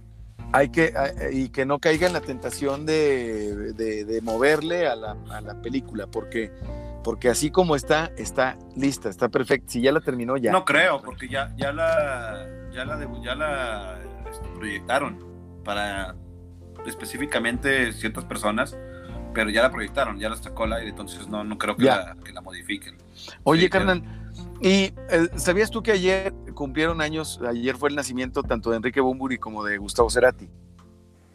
[0.54, 0.94] hay que
[1.32, 5.62] y que no caiga en la tentación de, de, de moverle a la, a la,
[5.62, 6.52] película porque
[7.04, 11.02] porque así como está está lista está perfecta si ya la terminó ya no creo
[11.02, 14.00] porque ya ya la ya la ya la
[14.32, 15.24] este, proyectaron
[15.64, 16.16] para
[16.86, 18.78] específicamente ciertas personas
[19.34, 22.18] pero ya la proyectaron ya la sacó al aire entonces no no creo que, la,
[22.24, 22.98] que la, modifiquen
[23.44, 24.04] oye sí, carnal
[24.62, 29.02] y eh, sabías tú que ayer cumplieron años, ayer fue el nacimiento tanto de Enrique
[29.02, 30.48] Bumburi como de Gustavo Cerati.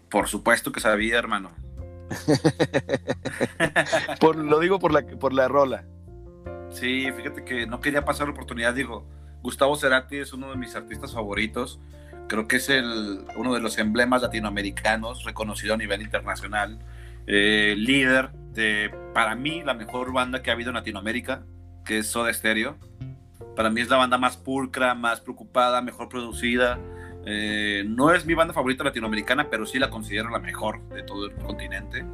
[0.09, 1.51] Por supuesto que sabía, hermano.
[4.21, 5.85] por, lo digo por la, por la rola.
[6.71, 9.05] Sí, fíjate que no quería pasar la oportunidad, digo,
[9.43, 11.81] Gustavo Cerati es uno de mis artistas favoritos,
[12.29, 16.79] creo que es el, uno de los emblemas latinoamericanos reconocido a nivel internacional,
[17.27, 21.45] eh, líder de, para mí, la mejor banda que ha habido en Latinoamérica,
[21.85, 22.77] que es Soda Stereo.
[23.55, 26.79] Para mí es la banda más pulcra, más preocupada, mejor producida.
[27.25, 31.27] Eh, no es mi banda favorita latinoamericana, pero sí la considero la mejor de todo
[31.27, 32.05] el continente.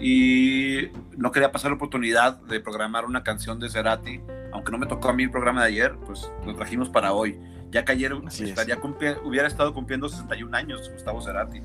[0.00, 4.20] Y no quería pasar la oportunidad de programar una canción de Cerati,
[4.52, 7.38] aunque no me tocó a mí el programa de ayer, pues lo trajimos para hoy.
[7.70, 8.78] Ya ayer estaría
[9.24, 11.60] hubiera estado cumpliendo 61 años Gustavo Cerati.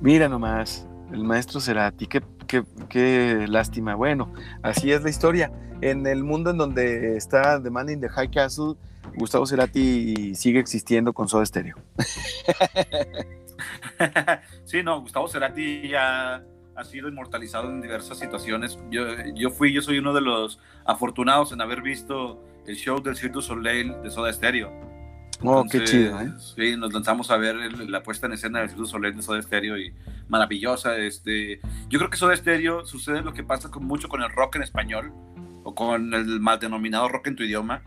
[0.00, 3.94] Mira nomás, el maestro Cerati, qué, qué, qué lástima.
[3.94, 4.32] Bueno,
[4.62, 8.30] así es la historia en el mundo en donde está The Man in the High
[8.30, 8.74] Castle,
[9.16, 11.76] Gustavo Cerati sigue existiendo con Soda Stereo.
[14.64, 16.44] sí, no, Gustavo Cerati ya
[16.74, 18.78] ha sido inmortalizado en diversas situaciones.
[18.90, 23.16] Yo, yo fui, yo soy uno de los afortunados en haber visto el show del
[23.16, 24.91] Cirque du Soleil de Soda Stereo.
[25.44, 26.32] Oh, Entonces, qué chido, ¿eh?
[26.38, 29.42] Sí, nos lanzamos a ver el, la puesta en escena del du Soleil de Soda
[29.42, 29.92] Stereo y
[30.28, 30.96] maravillosa.
[30.96, 34.56] Este, yo creo que Soda Stereo sucede lo que pasa con, mucho con el rock
[34.56, 35.12] en español
[35.64, 37.82] o con el mal denominado rock en tu idioma,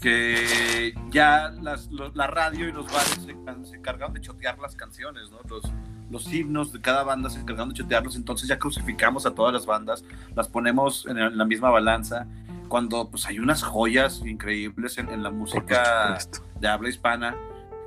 [0.00, 4.74] que ya las, los, la radio y los bares se, se encargaron de chotear las
[4.74, 5.38] canciones, ¿no?
[5.48, 5.64] Los,
[6.10, 9.66] los himnos de cada banda se encargaron de chotearlos, entonces ya crucificamos a todas las
[9.66, 12.26] bandas, las ponemos en la misma balanza,
[12.68, 16.18] cuando pues hay unas joyas increíbles en, en la música
[16.60, 17.36] de habla hispana,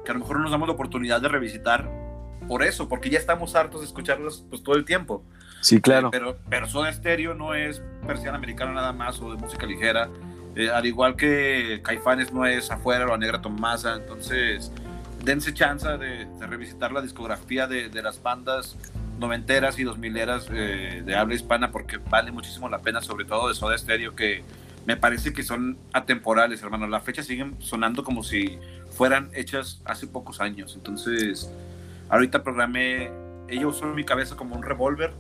[0.06, 1.90] que a lo mejor no nos damos la oportunidad de revisitar
[2.48, 5.24] por eso, porque ya estamos hartos de escucharlos pues todo el tiempo.
[5.62, 6.08] Sí, claro.
[6.08, 10.10] Eh, pero, pero Soda Stereo no es persiana americana nada más o de música ligera.
[10.56, 13.96] Eh, al igual que Caifanes no es afuera o a Negra Tomasa.
[13.96, 14.72] Entonces,
[15.24, 18.78] dense chance de, de revisitar la discografía de, de, las bandas
[19.20, 23.50] noventeras y dos mileras eh, de habla hispana porque vale muchísimo la pena, sobre todo
[23.50, 24.44] de Soda Stereo, que
[24.90, 26.88] me parece que son atemporales, hermano.
[26.88, 28.58] La fecha siguen sonando como si
[28.98, 30.74] fueran hechas hace pocos años.
[30.76, 31.48] Entonces,
[32.10, 33.12] ahorita programé,
[33.48, 35.14] ellos son mi cabeza como un revólver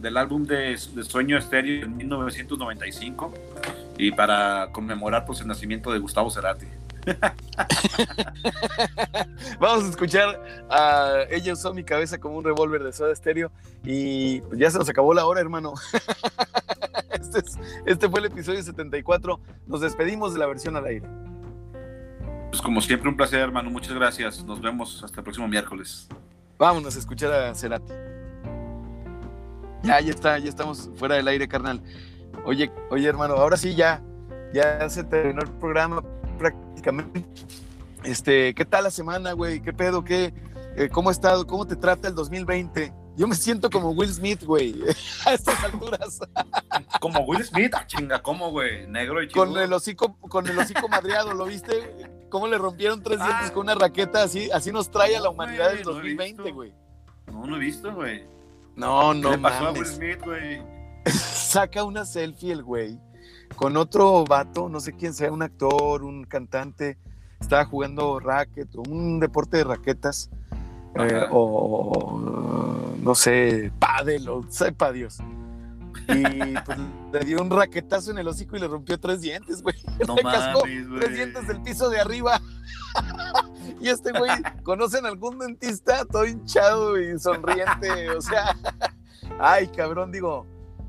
[0.00, 3.34] del álbum de, de Sueño Estéreo en 1995
[3.98, 6.64] y para conmemorar pues, el nacimiento de Gustavo Cerati.
[9.60, 13.52] Vamos a escuchar a Ella usó mi cabeza como un revólver de soda estéreo
[13.84, 15.74] y ya se nos acabó la hora, hermano.
[17.20, 19.40] Este, es- este fue el episodio 74.
[19.66, 21.06] Nos despedimos de la versión al aire.
[22.50, 23.70] Pues como siempre, un placer, hermano.
[23.70, 24.44] Muchas gracias.
[24.44, 26.08] Nos vemos hasta el próximo miércoles.
[26.58, 27.92] Vámonos a escuchar a Cerati.
[29.82, 31.82] Ya, ya está, ya estamos fuera del aire, carnal.
[32.44, 34.02] Oye, oye, hermano, ahora sí ya,
[34.52, 36.02] ya se terminó el programa
[36.38, 37.24] prácticamente.
[38.04, 39.60] Este, ¿qué tal la semana, güey?
[39.60, 40.04] ¿Qué pedo?
[40.04, 40.32] ¿Qué?
[40.76, 41.46] eh, ¿Cómo ha estado?
[41.46, 42.92] ¿Cómo te trata el 2020?
[43.16, 44.74] Yo me siento como Will Smith, güey,
[45.26, 46.20] a estas alturas,
[47.00, 48.86] Como Will Smith, ah, chinga, ¿cómo, güey?
[48.86, 49.44] Negro y chido.
[49.44, 52.08] con el hocico, con el hocico madreado, ¿lo viste?
[52.30, 53.26] ¿Cómo le rompieron tres Ah.
[53.26, 54.22] dientes con una raqueta?
[54.22, 56.54] Así, así nos trae a la humanidad güey, del no he 2020, visto.
[56.54, 56.72] güey.
[57.26, 58.24] No, no he visto, güey.
[58.76, 59.94] No, ¿Qué no le pasó a Will mames.
[59.96, 60.62] Smith, güey?
[61.06, 62.98] saca una selfie el güey
[63.56, 66.96] con otro vato, no sé quién sea, un actor, un cantante,
[67.40, 70.30] estaba jugando racket, o un deporte de raquetas.
[70.96, 75.18] Eh, o no sé, pádel, o sepa Dios.
[76.08, 76.78] Y pues
[77.12, 79.76] le dio un raquetazo en el hocico y le rompió tres dientes, güey.
[80.06, 81.00] No Le cascó mames, güey.
[81.00, 82.40] tres dientes del piso de arriba.
[83.80, 84.30] y este güey,
[84.62, 88.10] ¿conocen algún dentista todo hinchado y sonriente?
[88.10, 88.56] O sea,
[89.38, 90.46] ay, cabrón, digo,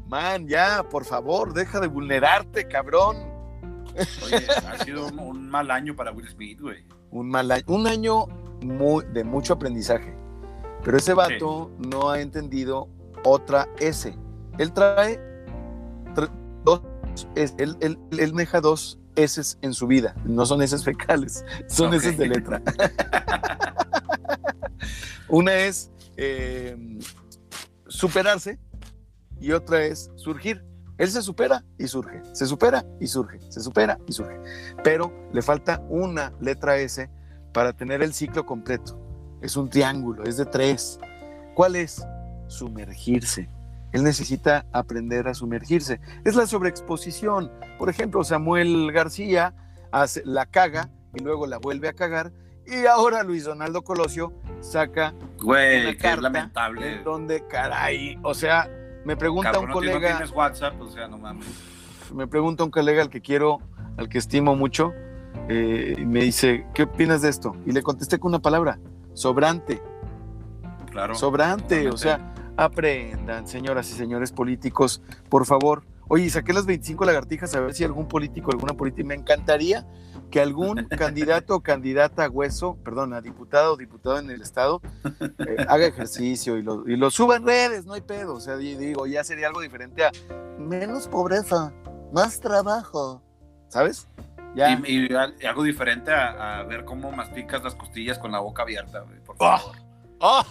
[0.08, 3.18] man, ya, por favor, deja de vulnerarte, cabrón.
[4.26, 6.86] Oye, ha sido un, un mal año para Will Smith, güey.
[7.12, 8.26] Un mal año, un año
[8.62, 10.16] muy, de mucho aprendizaje.
[10.84, 12.90] Pero ese vato no ha entendido
[13.24, 14.16] otra S.
[14.58, 15.20] Él trae
[16.64, 16.82] dos
[17.36, 17.54] S.
[17.58, 20.16] Él, él, él maneja dos S en su vida.
[20.26, 21.94] No son S fecales, son Ok.
[21.96, 22.62] S de letra.
[25.30, 26.78] Una es eh,
[27.88, 28.60] superarse
[29.40, 30.64] y otra es surgir.
[30.98, 34.40] Él se supera y surge, se supera y surge, se supera y surge.
[34.84, 37.10] Pero le falta una letra S
[37.54, 38.98] para tener el ciclo completo.
[39.42, 41.00] Es un triángulo, es de tres.
[41.56, 42.06] ¿Cuál es?
[42.48, 43.50] Sumergirse.
[43.92, 46.00] Él necesita aprender a sumergirse.
[46.24, 47.52] Es la sobreexposición.
[47.78, 49.54] Por ejemplo, Samuel García
[49.92, 52.32] hace, la caga y luego la vuelve a cagar.
[52.66, 54.32] Y ahora Luis Donaldo Colosio
[54.62, 56.98] saca Güey, una qué carta lamentable.
[56.98, 58.70] en donde, caray, o sea,
[59.04, 61.48] me pregunta Cabrón, un ti- no colega, tienes WhatsApp, o sea, no mames.
[62.14, 63.58] me pregunta un colega al que quiero,
[63.98, 64.94] al que estimo mucho,
[65.50, 67.56] eh, y me dice, ¿qué opinas de esto?
[67.66, 68.80] Y le contesté con una palabra,
[69.14, 69.82] sobrante,
[70.92, 71.16] Claro.
[71.16, 75.84] sobrante, o sea, aprendan, señoras y señores políticos, por favor.
[76.10, 79.88] Oye, saqué las 25 lagartijas a ver si algún político, alguna política, me encantaría
[80.30, 84.82] que algún candidato o candidata a hueso, perdón, a diputado o diputado en el estado,
[85.22, 88.34] eh, haga ejercicio y lo, y lo suba en redes, no hay pedo.
[88.36, 90.12] O sea, di- digo, ya sería algo diferente a
[90.60, 91.72] menos pobreza,
[92.12, 93.22] más trabajo,
[93.70, 94.10] ¿sabes?
[94.56, 94.72] Ya.
[94.86, 98.40] Y, y al- y algo diferente a, a ver cómo masticas las costillas con la
[98.40, 99.58] boca abierta, güey, por Ah.
[99.60, 99.76] favor.
[100.22, 100.46] ¡Ah!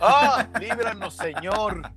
[0.00, 0.46] ¡Ah!
[0.60, 1.90] ¡Líbranos, Señor!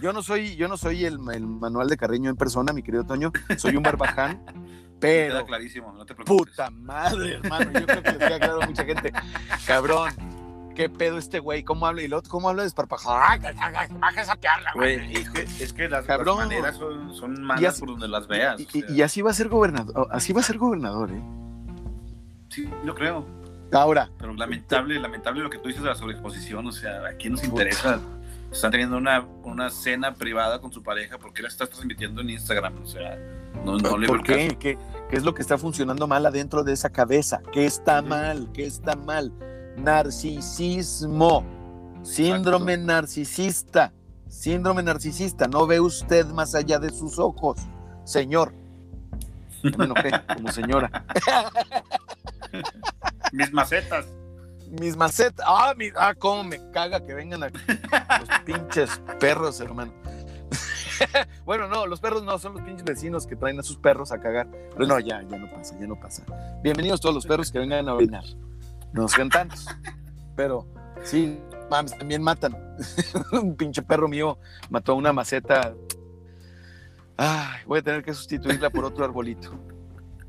[0.00, 3.04] Yo no soy, yo no soy el, el manual de Carreño en persona, mi querido
[3.04, 3.30] Toño.
[3.56, 4.44] Soy un barbaján,
[5.00, 6.50] Queda pero clarísimo, no te preocupes.
[6.54, 7.70] puta madre, hermano.
[7.72, 9.12] Yo creo que queda claro a mucha gente.
[9.66, 10.10] Cabrón,
[10.74, 11.62] ¿qué pedo este güey?
[11.62, 12.02] ¿Cómo habla?
[12.02, 13.16] Y luego, ¿cómo habla desparpajado?
[13.16, 17.80] Baja esa pierna, Güey, es que, es que las, las maneras son, son malas así-
[17.80, 18.60] por donde las veas.
[18.60, 21.22] Y, o sea, y- así va a ser gobernador, así va a ser gobernador, ¿eh?
[22.48, 23.26] sí, yo creo.
[23.72, 26.66] Ahora, Pero lamentable, lamentable lo que tú dices de la sobreexposición.
[26.66, 27.98] O sea, ¿a quién nos interesa?
[28.50, 32.82] Están teniendo una, una cena privada con su pareja porque la estás transmitiendo en Instagram.
[32.82, 33.16] O sea,
[33.64, 34.56] no, no le ¿por el qué?
[34.58, 34.78] qué?
[35.08, 37.40] qué es lo que está funcionando mal adentro de esa cabeza?
[37.50, 38.50] ¿Qué está mal?
[38.52, 39.32] ¿Qué está mal?
[39.76, 41.44] Narcisismo.
[42.02, 43.92] Síndrome narcisista.
[44.28, 45.46] Síndrome narcisista.
[45.46, 47.58] No ve usted más allá de sus ojos,
[48.04, 48.52] señor.
[49.62, 51.04] Me enojé como señora.
[53.32, 54.06] Mis macetas.
[54.80, 55.44] Mis macetas.
[55.48, 59.92] Ah, mi- ah, cómo me caga que vengan a- los pinches perros, hermano.
[61.44, 64.20] bueno, no, los perros no, son los pinches vecinos que traen a sus perros a
[64.20, 64.48] cagar.
[64.50, 66.24] Pero no, ya, ya no pasa, ya no pasa.
[66.62, 68.24] Bienvenidos todos los perros que vengan a orinar.
[68.92, 69.66] No sean tantos.
[70.36, 70.66] Pero
[71.02, 71.38] sí,
[71.70, 72.56] mames, también matan.
[73.32, 74.38] Un pinche perro mío
[74.70, 75.74] mató a una maceta.
[77.16, 79.52] Ay, voy a tener que sustituirla por otro arbolito.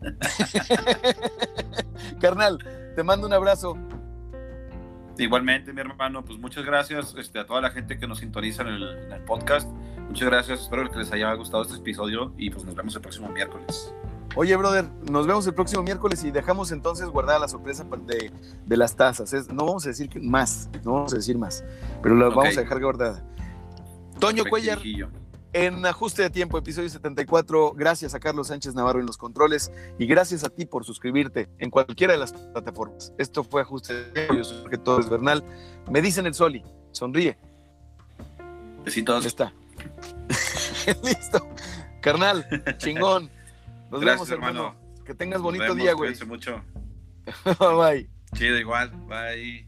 [2.19, 2.57] Carnal,
[2.95, 3.77] te mando un abrazo.
[5.17, 8.69] Igualmente, mi hermano, pues muchas gracias este, a toda la gente que nos sintoniza en
[8.69, 9.69] el, en el podcast.
[10.07, 13.29] Muchas gracias, espero que les haya gustado este episodio y pues nos vemos el próximo
[13.29, 13.93] miércoles.
[14.35, 18.31] Oye, brother, nos vemos el próximo miércoles y dejamos entonces guardada la sorpresa de,
[18.65, 19.31] de las tazas.
[19.33, 21.63] Es- no vamos a decir más, no vamos a decir más,
[22.01, 23.23] pero la vamos a dejar guardada.
[24.19, 24.79] Toño Cuellar,
[25.53, 27.73] en Ajuste de Tiempo, episodio 74.
[27.75, 31.69] Gracias a Carlos Sánchez Navarro en los controles y gracias a ti por suscribirte en
[31.69, 33.13] cualquiera de las plataformas.
[33.19, 34.33] Esto fue Ajuste de Tiempo.
[34.35, 35.43] Yo soy Jorge Torres Bernal.
[35.91, 36.63] Me dicen el Soli.
[36.91, 37.37] Sonríe.
[38.83, 39.21] Besitos.
[39.23, 39.53] Ya está.
[41.03, 41.47] Listo.
[42.01, 42.45] Carnal,
[42.77, 43.29] chingón.
[43.93, 44.67] Nos Gracias, vemos, hermano.
[44.79, 45.03] hermano.
[45.05, 46.09] Que tengas Nos bonito vemos, día, güey.
[46.13, 46.63] cuídense mucho.
[47.77, 48.09] Bye.
[48.33, 48.89] Chido, igual.
[49.07, 49.67] Bye.